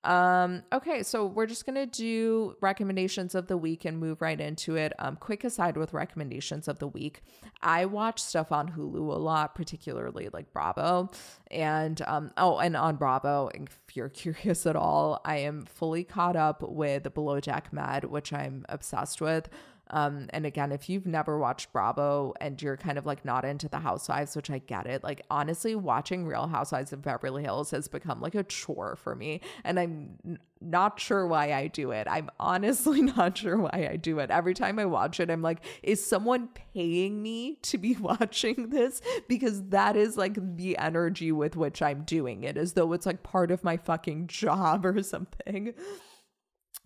[0.03, 4.75] Um, okay, so we're just gonna do recommendations of the week and move right into
[4.75, 4.93] it.
[4.97, 7.21] Um, quick aside with recommendations of the week.
[7.61, 11.09] I watch stuff on Hulu a lot, particularly like Bravo.
[11.51, 16.35] And um, oh, and on Bravo, if you're curious at all, I am fully caught
[16.35, 19.49] up with Below Deck Med, which I'm obsessed with.
[19.91, 23.67] Um, and again, if you've never watched Bravo and you're kind of like not into
[23.67, 27.87] the housewives, which I get it, like honestly, watching Real Housewives of Beverly Hills has
[27.87, 29.41] become like a chore for me.
[29.63, 32.07] And I'm not sure why I do it.
[32.09, 34.29] I'm honestly not sure why I do it.
[34.29, 39.01] Every time I watch it, I'm like, is someone paying me to be watching this?
[39.27, 43.23] Because that is like the energy with which I'm doing it, as though it's like
[43.23, 45.73] part of my fucking job or something.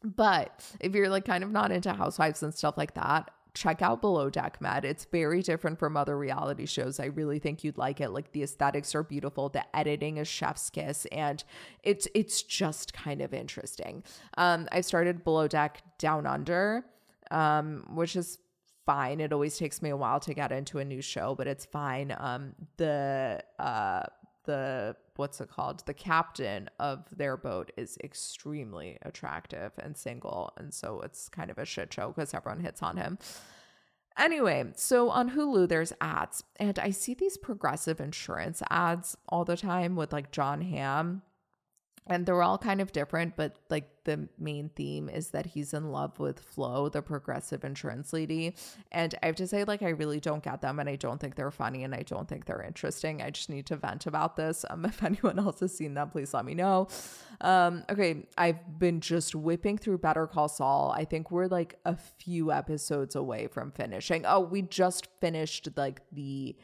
[0.03, 4.01] But if you're like kind of not into housewives and stuff like that, check out
[4.01, 4.83] Below Deck Med.
[4.83, 6.99] It's very different from other reality shows.
[6.99, 8.09] I really think you'd like it.
[8.09, 11.43] Like the aesthetics are beautiful, the editing is chef's kiss, and
[11.83, 14.03] it's it's just kind of interesting.
[14.37, 16.85] Um, I started Below Deck Down Under,
[17.31, 18.39] um, which is
[18.85, 19.19] fine.
[19.21, 22.13] It always takes me a while to get into a new show, but it's fine.
[22.17, 24.03] Um, the uh
[24.43, 25.83] the what's it called?
[25.85, 31.57] The captain of their boat is extremely attractive and single and so it's kind of
[31.57, 33.17] a shit show because everyone hits on him.
[34.17, 39.57] Anyway so on hulu there's ads and i see these progressive insurance ads all the
[39.57, 41.23] time with like jon hamm
[42.07, 45.91] and they're all kind of different but like the main theme is that he's in
[45.91, 48.55] love with flo the progressive insurance lady.
[48.91, 51.35] And i have to say like i really don't get them and i don't think
[51.35, 53.21] they're funny and i don't think they're interesting.
[53.21, 54.65] I just need to vent about this.
[54.73, 56.87] Um if anyone else has seen them please let me know.
[57.41, 60.93] Um okay i've been just whipping through better call saul.
[60.95, 64.25] I think we're like a few episodes away from finishing.
[64.25, 66.55] Oh we just finished like the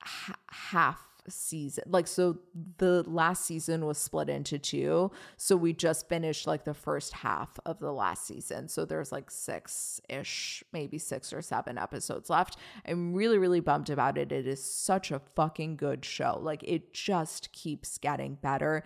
[0.00, 1.84] half season.
[1.86, 2.38] Like, so
[2.78, 5.10] the last season was split into two.
[5.36, 8.68] So we just finished like the first half of the last season.
[8.68, 12.56] So there's like six ish, maybe six or seven episodes left.
[12.86, 14.32] I'm really, really bummed about it.
[14.32, 16.38] It is such a fucking good show.
[16.40, 18.84] Like, it just keeps getting better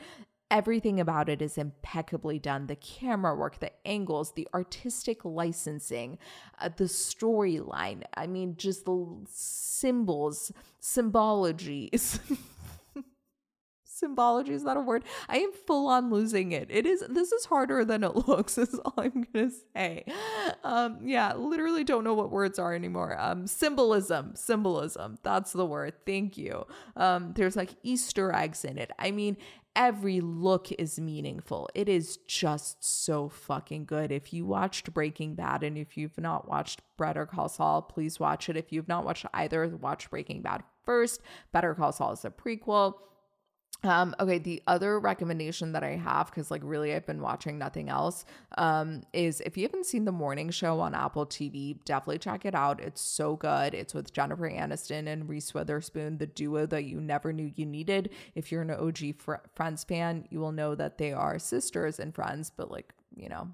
[0.53, 2.69] everything about it is impeccably done.
[2.69, 6.19] The camera work the angles the artistic licensing
[6.59, 12.19] uh, the storyline i mean just the symbols symbologies
[14.03, 15.05] symbology is that a word.
[15.29, 16.67] I am full on losing it.
[16.71, 20.05] It is this is harder than it looks is all i'm gonna say.
[20.65, 23.17] Um yeah literally don't know what words are anymore.
[23.19, 25.95] Um symbolism symbolism that's the word.
[26.05, 26.67] Thank you.
[26.97, 28.91] Um there's like easter eggs in it.
[28.99, 29.37] I mean
[29.75, 31.69] every look is meaningful.
[31.75, 34.13] It is just so fucking good.
[34.13, 38.49] If you watched Breaking Bad and if you've not watched Better Call Saul, please watch
[38.49, 38.57] it.
[38.57, 41.21] If you've not watched either, watch Breaking Bad first.
[41.53, 42.95] Better Call Saul is a prequel.
[43.85, 47.89] Um, okay, the other recommendation that I have, because like really I've been watching nothing
[47.89, 48.25] else,
[48.57, 52.55] um, is if you haven't seen the morning show on Apple TV, definitely check it
[52.55, 52.81] out.
[52.81, 53.75] It's so good.
[53.75, 58.11] It's with Jennifer Aniston and Reese Witherspoon, the duo that you never knew you needed.
[58.37, 62.15] If you're an OG fr- Friends fan, you will know that they are sisters and
[62.15, 63.49] friends, but like, you know,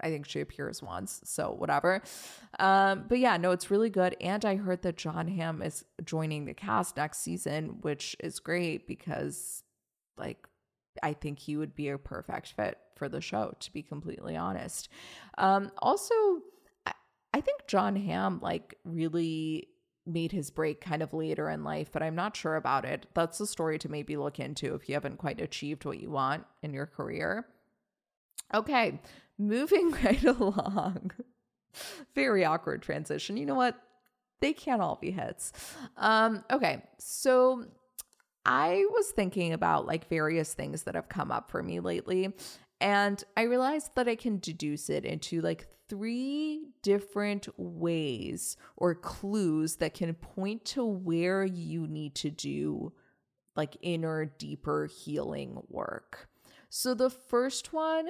[0.00, 2.02] I think she appears once, so whatever.
[2.58, 4.16] Um, but yeah, no, it's really good.
[4.20, 8.86] And I heard that Jon Hamm is joining the cast next season, which is great
[8.86, 9.62] because,
[10.16, 10.46] like,
[11.02, 14.88] I think he would be a perfect fit for the show, to be completely honest.
[15.36, 16.14] Um, also,
[16.86, 16.92] I,
[17.34, 19.68] I think Jon Hamm, like, really
[20.06, 23.06] made his break kind of later in life, but I'm not sure about it.
[23.14, 26.44] That's a story to maybe look into if you haven't quite achieved what you want
[26.62, 27.46] in your career.
[28.54, 29.00] Okay,
[29.38, 31.12] moving right along.
[32.14, 33.36] Very awkward transition.
[33.36, 33.78] You know what?
[34.40, 35.52] They can't all be hits.
[35.96, 37.64] Um, okay, so
[38.46, 42.32] I was thinking about like various things that have come up for me lately,
[42.80, 49.76] and I realized that I can deduce it into like three different ways or clues
[49.76, 52.92] that can point to where you need to do
[53.56, 56.28] like inner, deeper healing work.
[56.68, 58.06] So the first one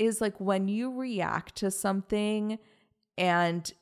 [0.00, 2.58] is like when you react to something
[3.18, 3.72] and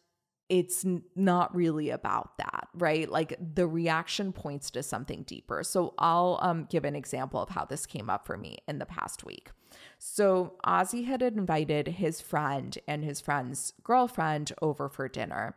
[0.48, 3.08] it's not really about that, right?
[3.08, 5.62] Like the reaction points to something deeper.
[5.62, 8.86] So I'll um, give an example of how this came up for me in the
[8.86, 9.50] past week.
[9.98, 15.54] So Ozzy had invited his friend and his friend's girlfriend over for dinner.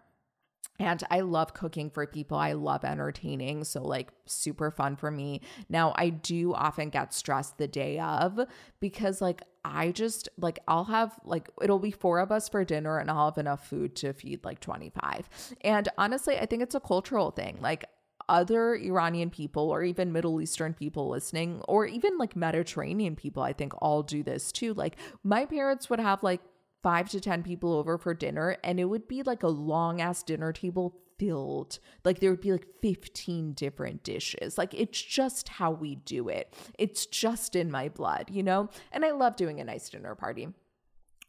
[0.77, 2.37] And I love cooking for people.
[2.37, 3.65] I love entertaining.
[3.65, 5.41] So, like, super fun for me.
[5.69, 8.39] Now, I do often get stressed the day of
[8.79, 12.97] because, like, I just like I'll have like it'll be four of us for dinner
[12.97, 15.27] and I'll have enough food to feed like 25.
[15.61, 17.59] And honestly, I think it's a cultural thing.
[17.61, 17.85] Like
[18.29, 23.53] other Iranian people or even Middle Eastern people listening or even like Mediterranean people I
[23.53, 24.73] think all do this too.
[24.73, 26.41] Like my parents would have like
[26.81, 30.23] five to 10 people over for dinner, and it would be like a long ass
[30.23, 31.77] dinner table filled.
[32.03, 34.57] Like there would be like 15 different dishes.
[34.57, 36.51] Like it's just how we do it.
[36.79, 38.69] It's just in my blood, you know?
[38.91, 40.47] And I love doing a nice dinner party.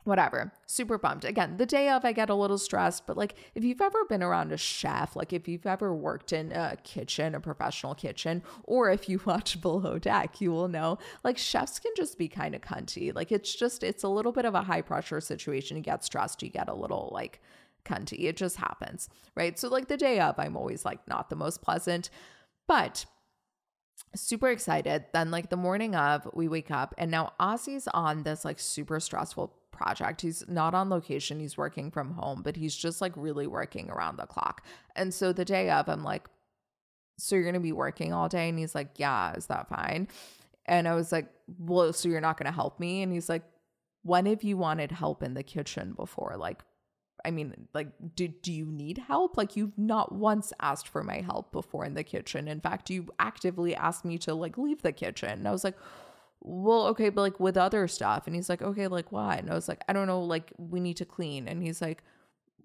[0.04, 3.62] whatever super bummed again the day of i get a little stressed but like if
[3.62, 7.40] you've ever been around a chef like if you've ever worked in a kitchen a
[7.40, 12.18] professional kitchen or if you watch below deck you will know like chefs can just
[12.18, 15.20] be kind of cunty like it's just it's a little bit of a high pressure
[15.20, 17.40] situation you get stressed you get a little like
[17.84, 21.36] cunty it just happens right so like the day of i'm always like not the
[21.36, 22.10] most pleasant
[22.68, 23.04] but
[24.14, 25.04] super excited.
[25.12, 29.00] Then, like the morning of, we wake up, and now Ozzy's on this like super
[29.00, 30.20] stressful project.
[30.20, 34.18] He's not on location, he's working from home, but he's just like really working around
[34.18, 34.64] the clock.
[34.96, 36.28] And so the day of, I'm like,
[37.18, 38.48] So you're going to be working all day?
[38.48, 40.08] And he's like, Yeah, is that fine?
[40.66, 41.28] And I was like,
[41.58, 43.02] Well, so you're not going to help me?
[43.02, 43.42] And he's like,
[44.02, 46.36] When have you wanted help in the kitchen before?
[46.38, 46.62] Like,
[47.24, 49.36] I mean, like, do, do you need help?
[49.36, 52.48] Like, you've not once asked for my help before in the kitchen.
[52.48, 55.30] In fact, you actively asked me to like leave the kitchen.
[55.30, 55.76] And I was like,
[56.40, 58.26] well, okay, but like with other stuff.
[58.26, 59.38] And he's like, okay, like what?
[59.38, 61.46] And I was like, I don't know, like we need to clean.
[61.46, 62.02] And he's like,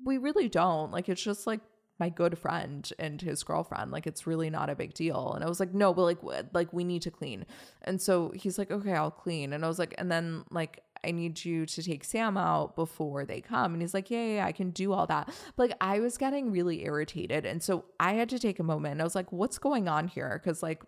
[0.03, 0.91] we really don't.
[0.91, 1.61] Like, it's just like
[1.99, 3.91] my good friend and his girlfriend.
[3.91, 5.33] Like, it's really not a big deal.
[5.33, 7.45] And I was like, no, but like, like we need to clean.
[7.83, 9.53] And so he's like, okay, I'll clean.
[9.53, 13.25] And I was like, and then like, I need you to take Sam out before
[13.25, 13.73] they come.
[13.73, 15.29] And he's like, yeah, yeah, I can do all that.
[15.55, 17.45] But like, I was getting really irritated.
[17.45, 19.01] And so I had to take a moment.
[19.01, 20.41] I was like, what's going on here?
[20.43, 20.83] Cause like,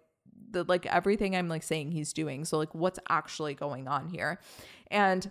[0.51, 2.45] the like everything I'm like saying he's doing.
[2.45, 4.39] So like what's actually going on here?
[4.89, 5.29] And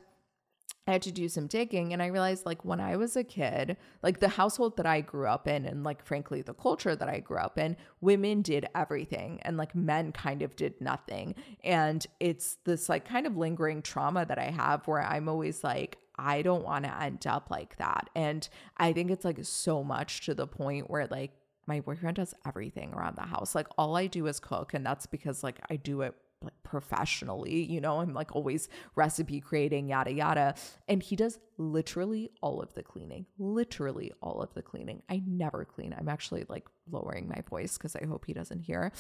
[0.89, 3.77] I had to do some digging and I realized like when I was a kid,
[4.03, 7.21] like the household that I grew up in and like frankly the culture that I
[7.21, 11.35] grew up in, women did everything and like men kind of did nothing.
[11.63, 15.99] And it's this like kind of lingering trauma that I have where I'm always like
[16.17, 18.09] I don't want to end up like that.
[18.17, 21.33] And I think it's like so much to the point where like
[21.67, 23.55] my boyfriend does everything around the house.
[23.55, 27.65] Like all I do is cook and that's because like I do it like professionally,
[27.65, 30.55] you know, I'm like always recipe creating, yada yada.
[30.87, 35.03] And he does literally all of the cleaning, literally all of the cleaning.
[35.09, 35.95] I never clean.
[35.99, 38.93] I'm actually like lowering my voice because I hope he doesn't hear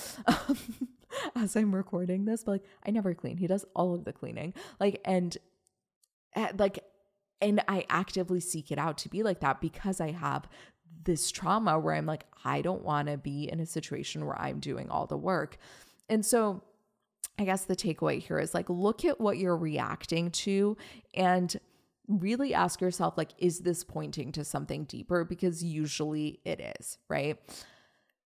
[1.36, 3.36] as I'm recording this, but like I never clean.
[3.36, 4.54] He does all of the cleaning.
[4.80, 5.36] Like, and
[6.34, 6.80] eh, like,
[7.40, 10.48] and I actively seek it out to be like that because I have
[11.04, 14.58] this trauma where I'm like, I don't want to be in a situation where I'm
[14.58, 15.56] doing all the work.
[16.08, 16.64] And so,
[17.38, 20.76] I guess the takeaway here is like, look at what you're reacting to
[21.14, 21.56] and
[22.08, 25.24] really ask yourself, like, is this pointing to something deeper?
[25.24, 27.36] Because usually it is, right?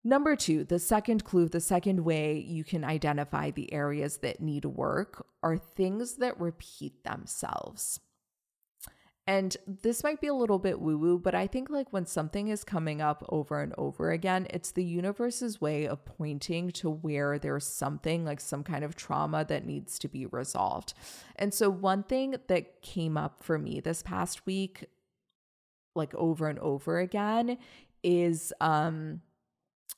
[0.04, 4.64] Number two, the second clue, the second way you can identify the areas that need
[4.64, 8.00] work are things that repeat themselves.
[9.32, 12.48] And this might be a little bit woo woo, but I think like when something
[12.48, 17.38] is coming up over and over again, it's the universe's way of pointing to where
[17.38, 20.92] there's something like some kind of trauma that needs to be resolved.
[21.36, 24.84] And so, one thing that came up for me this past week,
[25.94, 27.56] like over and over again,
[28.02, 29.22] is, um,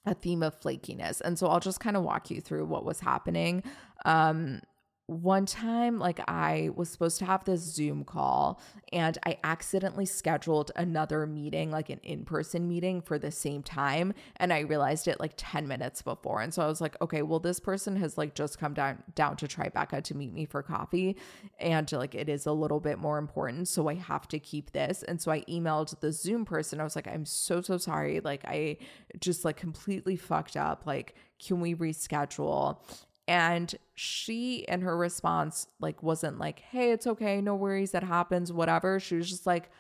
[0.07, 1.20] a theme of flakiness.
[1.22, 3.64] And so I'll just kind of walk you through what was happening.
[4.05, 4.61] Um,
[5.07, 8.61] one time like i was supposed to have this zoom call
[8.93, 14.51] and i accidentally scheduled another meeting like an in-person meeting for the same time and
[14.53, 17.61] i realized it like 10 minutes before and so i was like okay well this
[17.61, 21.17] person has like just come down down to tribeca to meet me for coffee
[21.59, 25.03] and like it is a little bit more important so i have to keep this
[25.03, 26.81] and so i emailed the zoom person.
[26.81, 28.21] I was like i'm so so sorry.
[28.21, 28.79] Like i
[29.21, 30.85] just like completely fucked up.
[30.87, 32.79] Like can we reschedule
[33.27, 38.53] and she in her response like wasn't like hey it's okay no worries that happens
[38.53, 39.01] whatever.
[39.01, 39.70] She was just like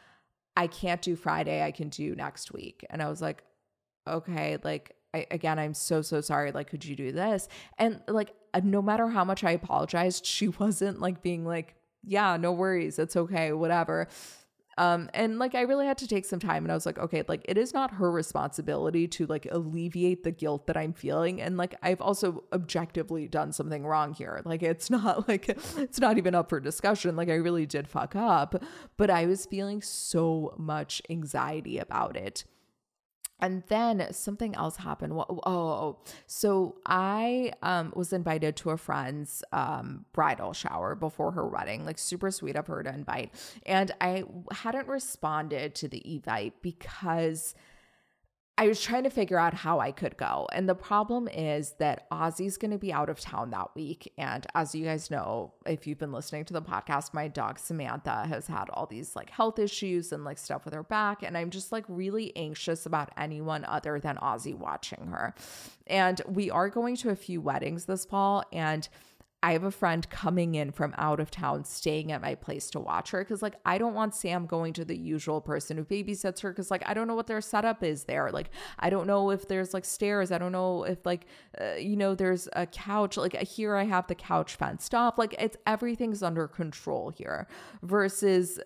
[0.56, 2.84] i can't do friday i can do next week.
[2.90, 3.42] And i was like
[4.08, 7.48] okay like I, again i'm so so sorry like could you do this?
[7.78, 12.36] And like uh, no matter how much i apologized she wasn't like being like yeah
[12.36, 14.08] no worries it's okay whatever
[14.76, 17.22] um, and like I really had to take some time and I was like, okay,
[17.28, 21.40] like it is not her responsibility to like alleviate the guilt that I'm feeling.
[21.40, 24.40] And like I've also objectively done something wrong here.
[24.44, 27.16] Like it's not like it's not even up for discussion.
[27.16, 28.62] Like I really did fuck up,
[28.96, 32.44] but I was feeling so much anxiety about it.
[33.40, 35.12] And then something else happened.
[35.12, 41.32] Oh, oh, oh, so I um, was invited to a friend's um, bridal shower before
[41.32, 41.84] her wedding.
[41.84, 43.34] Like super sweet of her to invite,
[43.66, 47.54] and I hadn't responded to the invite because
[48.56, 50.46] I was trying to figure out how I could go.
[50.52, 54.12] And the problem is that Ozzy's going to be out of town that week.
[54.16, 58.26] And as you guys know, if you've been listening to the podcast, my dog Samantha
[58.28, 61.24] has had all these like health issues and like stuff with her back.
[61.24, 65.34] And I'm just like really anxious about anyone other than Ozzy watching her.
[65.88, 68.44] And we are going to a few weddings this fall.
[68.52, 68.88] And
[69.44, 72.80] I have a friend coming in from out of town staying at my place to
[72.80, 76.40] watch her because like I don't want Sam going to the usual person who babysits
[76.40, 78.30] her because like I don't know what their setup is there.
[78.32, 80.32] Like I don't know if there's like stairs.
[80.32, 81.26] I don't know if like
[81.60, 83.18] uh, you know there's a couch.
[83.18, 85.18] Like here I have the couch fenced off.
[85.18, 87.46] Like it's everything's under control here
[87.82, 88.58] versus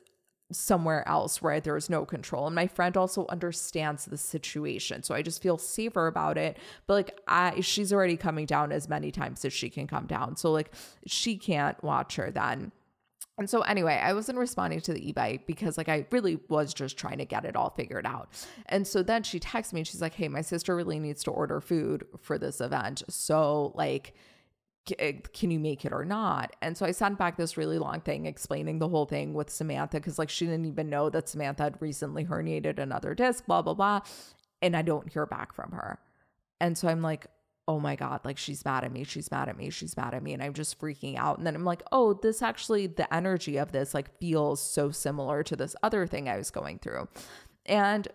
[0.50, 2.46] somewhere else where there's no control.
[2.46, 5.02] And my friend also understands the situation.
[5.02, 6.56] So I just feel safer about it.
[6.86, 10.36] But like I she's already coming down as many times as she can come down.
[10.36, 10.72] So like
[11.06, 12.72] she can't watch her then.
[13.36, 16.96] And so anyway, I wasn't responding to the e-vite because like I really was just
[16.96, 18.28] trying to get it all figured out.
[18.66, 21.30] And so then she texts me and she's like, "Hey, my sister really needs to
[21.30, 24.14] order food for this event." So like
[25.00, 26.54] Uh, can you make it or not?
[26.62, 29.98] And so I sent back this really long thing explaining the whole thing with Samantha
[29.98, 33.74] because like she didn't even know that Samantha had recently herniated another disc, blah, blah,
[33.74, 34.00] blah.
[34.62, 35.98] And I don't hear back from her.
[36.60, 37.26] And so I'm like,
[37.68, 40.22] oh my God, like she's mad at me, she's mad at me, she's mad at
[40.22, 40.32] me.
[40.32, 41.36] And I'm just freaking out.
[41.36, 45.42] And then I'm like, oh, this actually, the energy of this like feels so similar
[45.42, 47.08] to this other thing I was going through.
[47.66, 48.08] And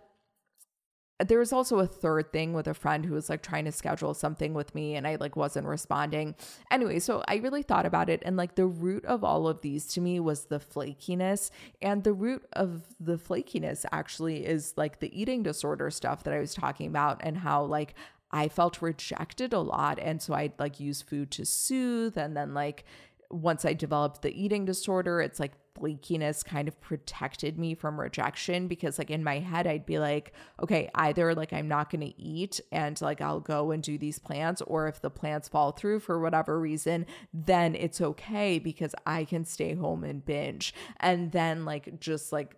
[1.19, 4.13] there was also a third thing with a friend who was like trying to schedule
[4.13, 6.35] something with me and I like wasn't responding.
[6.71, 9.85] Anyway, so I really thought about it and like the root of all of these
[9.93, 11.51] to me was the flakiness
[11.81, 16.39] and the root of the flakiness actually is like the eating disorder stuff that I
[16.39, 17.93] was talking about and how like
[18.31, 22.53] I felt rejected a lot and so I'd like use food to soothe and then
[22.53, 22.85] like
[23.33, 28.67] once I developed the eating disorder, it's like flakiness kind of protected me from rejection
[28.67, 32.21] because like in my head I'd be like, okay, either like I'm not going to
[32.21, 35.99] eat and like I'll go and do these plans or if the plans fall through
[35.99, 40.73] for whatever reason, then it's okay because I can stay home and binge.
[40.99, 42.55] And then like just like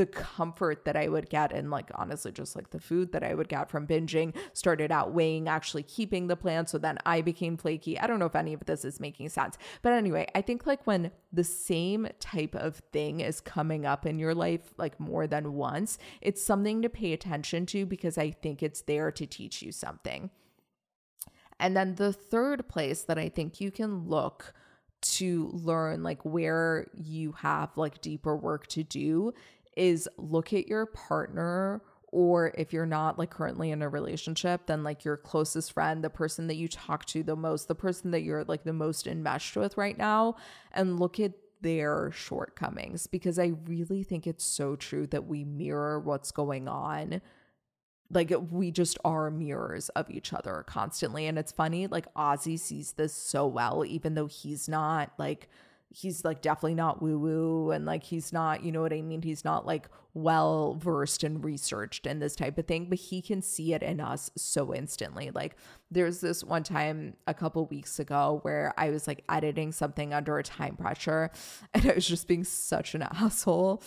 [0.00, 3.34] the comfort that I would get and like honestly just like the food that I
[3.34, 8.00] would get from binging started outweighing actually keeping the plan so then I became flaky.
[8.00, 9.58] I don't know if any of this is making sense.
[9.82, 14.18] But anyway, I think like when the same type of thing is coming up in
[14.18, 18.62] your life like more than once, it's something to pay attention to because I think
[18.62, 20.30] it's there to teach you something.
[21.58, 24.54] And then the third place that I think you can look
[25.02, 29.32] to learn like where you have like deeper work to do
[29.80, 31.80] is look at your partner
[32.12, 36.10] or if you're not like currently in a relationship then like your closest friend the
[36.10, 39.56] person that you talk to the most the person that you're like the most enmeshed
[39.56, 40.36] with right now
[40.72, 45.98] and look at their shortcomings because i really think it's so true that we mirror
[45.98, 47.20] what's going on.
[48.12, 52.94] Like we just are mirrors of each other constantly and it's funny like ozzy sees
[52.94, 55.48] this so well even though he's not like
[55.92, 59.22] he's like definitely not woo woo and like he's not, you know what I mean?
[59.22, 63.42] He's not like well versed and researched in this type of thing, but he can
[63.42, 65.30] see it in us so instantly.
[65.34, 65.56] Like
[65.90, 70.38] there's this one time a couple weeks ago where I was like editing something under
[70.38, 71.30] a time pressure
[71.74, 73.82] and I was just being such an asshole.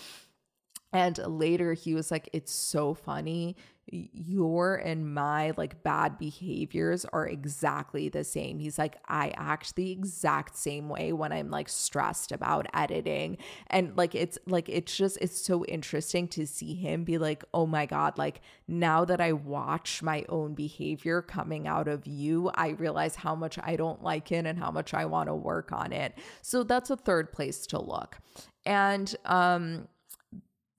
[0.94, 3.58] And later he was like, It's so funny
[3.91, 8.58] your and my like bad behaviors are exactly the same.
[8.60, 13.38] He's like, I act the exact same way when I'm like stressed about editing.
[13.68, 17.66] And like, it's like, it's just, it's so interesting to see him be like, oh
[17.66, 22.70] my God, like now that I watch my own behavior coming out of you, I
[22.70, 25.91] realize how much I don't like it and how much I want to work on
[25.91, 26.18] it.
[26.41, 28.18] So that's a third place to look.
[28.66, 29.89] And, um,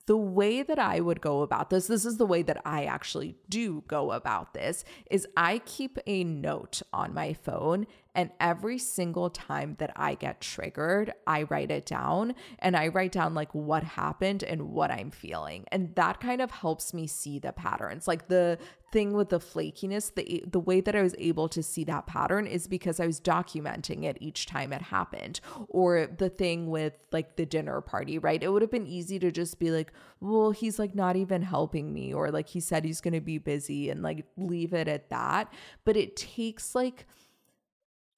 [0.07, 3.35] the way that I would go about this, this is the way that I actually
[3.49, 9.29] do go about this, is I keep a note on my phone and every single
[9.29, 13.83] time that I get triggered, I write it down and I write down like what
[13.83, 15.65] happened and what I'm feeling.
[15.71, 18.07] And that kind of helps me see the patterns.
[18.07, 18.57] Like the
[18.91, 22.47] thing with the flakiness, the the way that I was able to see that pattern
[22.47, 25.41] is because I was documenting it each time it happened.
[25.67, 28.41] Or the thing with like the dinner party, right?
[28.41, 29.91] It would have been easy to just be like,
[30.21, 33.37] well, he's like not even helping me or like he said he's going to be
[33.37, 35.51] busy and like leave it at that.
[35.83, 37.05] But it takes like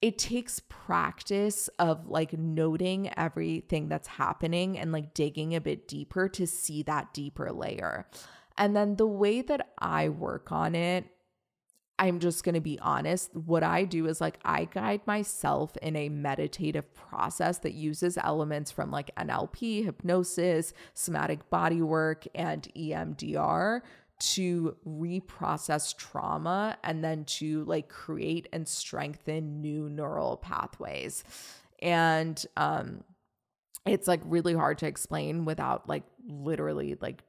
[0.00, 6.28] it takes practice of like noting everything that's happening and like digging a bit deeper
[6.28, 8.06] to see that deeper layer.
[8.56, 11.06] And then the way that I work on it,
[11.98, 13.34] I'm just going to be honest.
[13.34, 18.70] What I do is like I guide myself in a meditative process that uses elements
[18.70, 23.80] from like NLP, hypnosis, somatic body work, and EMDR
[24.18, 31.24] to reprocess trauma and then to like create and strengthen new neural pathways.
[31.80, 33.04] And um
[33.86, 37.22] it's like really hard to explain without like literally like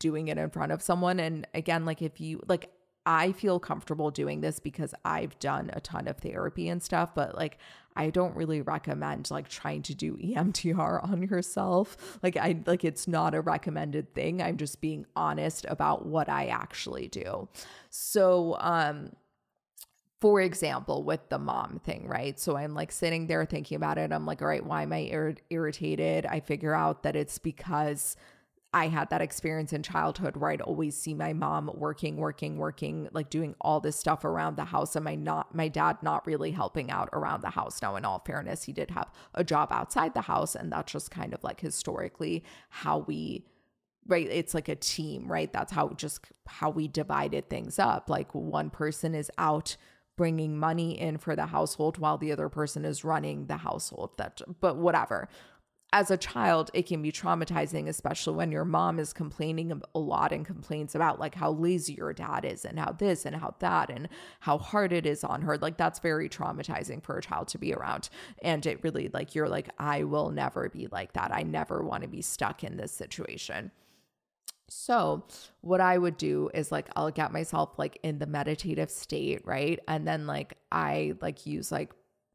[0.00, 2.70] doing it in front of someone and again like if you like
[3.06, 7.34] I feel comfortable doing this because I've done a ton of therapy and stuff, but
[7.36, 7.58] like
[7.96, 12.18] I don't really recommend like trying to do EMDR on yourself.
[12.22, 14.42] Like I like it's not a recommended thing.
[14.42, 17.48] I'm just being honest about what I actually do.
[17.90, 19.10] So, um
[20.20, 22.40] for example, with the mom thing, right?
[22.40, 24.10] So I'm like sitting there thinking about it.
[24.10, 26.24] I'm like, all right, why am I ir- irritated?
[26.24, 28.16] I figure out that it's because
[28.74, 33.08] I had that experience in childhood where I'd always see my mom working, working, working,
[33.12, 36.50] like doing all this stuff around the house, and my not my dad not really
[36.50, 37.80] helping out around the house.
[37.80, 41.12] Now, in all fairness, he did have a job outside the house, and that's just
[41.12, 43.46] kind of like historically how we
[44.08, 45.52] right it's like a team right?
[45.52, 48.10] That's how just how we divided things up.
[48.10, 49.76] Like one person is out
[50.16, 54.10] bringing money in for the household while the other person is running the household.
[54.18, 55.28] That but whatever
[55.94, 60.32] as a child, it can be traumatizing, especially when your mom is complaining a lot
[60.32, 63.90] and complains about like how lazy your dad is and how this and how that
[63.90, 64.08] and
[64.40, 65.56] how hard it is on her.
[65.56, 68.08] Like, that's very traumatizing for a child to be around.
[68.42, 71.32] And it really, like, you're like, I will never be like that.
[71.32, 73.70] I never want to be stuck in this situation.
[74.68, 75.22] So,
[75.60, 79.78] what I would do is like I'll get myself like in the meditative state, right?
[79.86, 81.92] And then like I like use like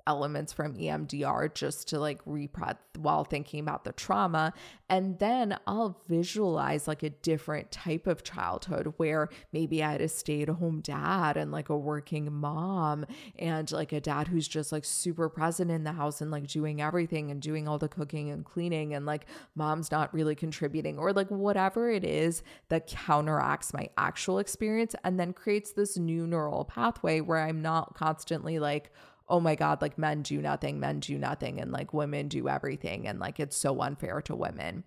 [0.10, 4.52] elements from EMDR just to like reprod while thinking about the trauma.
[4.90, 10.08] And then I'll visualize like a different type of childhood where maybe I had a
[10.08, 13.06] stay at home dad and like a working mom
[13.38, 16.82] and like a dad who's just like super present in the house and like doing
[16.82, 21.14] everything and doing all the cooking and cleaning and like mom's not really contributing or
[21.14, 26.66] like whatever it is that counteracts my actual experience and then creates this new neural
[26.66, 28.92] pathway where I'm not constantly like,
[29.30, 33.08] oh my God, like men do nothing, men do nothing, and like women do everything.
[33.08, 34.84] And like it's so unfair to women.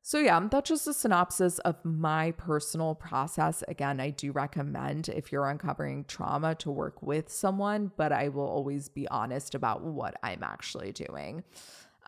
[0.00, 3.62] So, yeah, that's just a synopsis of my personal process.
[3.68, 8.48] Again, I do recommend if you're uncovering trauma to work with someone, but I will
[8.48, 11.44] always be honest about what I'm actually doing.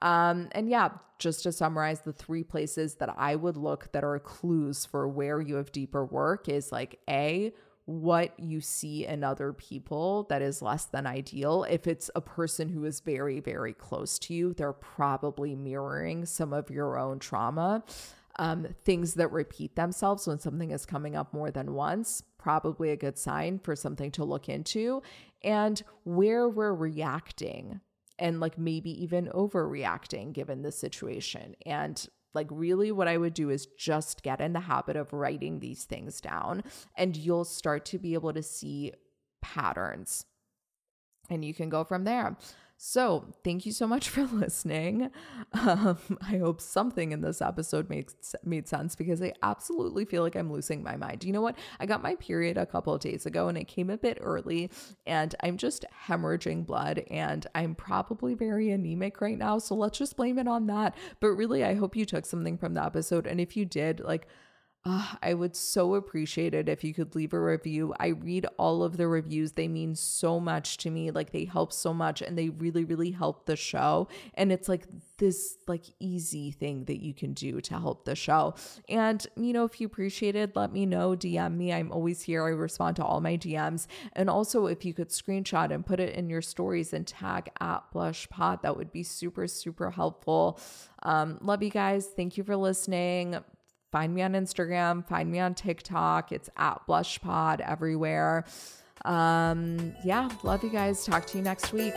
[0.01, 4.19] Um, and yeah, just to summarize, the three places that I would look that are
[4.19, 7.53] clues for where you have deeper work is like A,
[7.91, 11.64] what you see in other people that is less than ideal.
[11.64, 16.53] If it's a person who is very, very close to you, they're probably mirroring some
[16.53, 17.82] of your own trauma.
[18.38, 22.97] Um, things that repeat themselves when something is coming up more than once, probably a
[22.97, 25.03] good sign for something to look into.
[25.43, 27.80] And where we're reacting
[28.20, 31.57] and like maybe even overreacting given the situation.
[31.66, 35.61] And like, really, what I would do is just get in the habit of writing
[35.61, 36.62] these things down,
[36.97, 38.93] and you'll start to be able to see
[39.43, 40.24] patterns.
[41.28, 42.37] And you can go from there.
[42.83, 45.11] So, thank you so much for listening.
[45.53, 50.35] Um, I hope something in this episode makes made sense because I absolutely feel like
[50.35, 51.22] I'm losing my mind.
[51.22, 51.59] You know what?
[51.78, 54.70] I got my period a couple of days ago and it came a bit early,
[55.05, 59.59] and I'm just hemorrhaging blood, and I'm probably very anemic right now.
[59.59, 60.97] So let's just blame it on that.
[61.20, 64.26] But really, I hope you took something from the episode, and if you did, like
[64.83, 67.93] uh, I would so appreciate it if you could leave a review.
[68.01, 69.53] I read all of the reviews.
[69.53, 71.11] They mean so much to me.
[71.11, 74.09] Like they help so much and they really, really help the show.
[74.33, 74.87] And it's like
[75.18, 78.55] this like easy thing that you can do to help the show.
[78.89, 81.11] And you know, if you appreciate it, let me know.
[81.11, 81.74] DM me.
[81.74, 82.43] I'm always here.
[82.47, 83.87] I respond to all my DMs.
[84.14, 87.83] And also if you could screenshot and put it in your stories and tag at
[87.93, 90.59] BlushPod, that would be super, super helpful.
[91.03, 92.07] Um, love you guys.
[92.07, 93.41] Thank you for listening
[93.93, 96.32] find me on Instagram, find me on TikTok.
[96.32, 98.45] It's at BlushPod everywhere.
[99.05, 101.05] Um, yeah, love you guys.
[101.05, 101.95] Talk to you next week.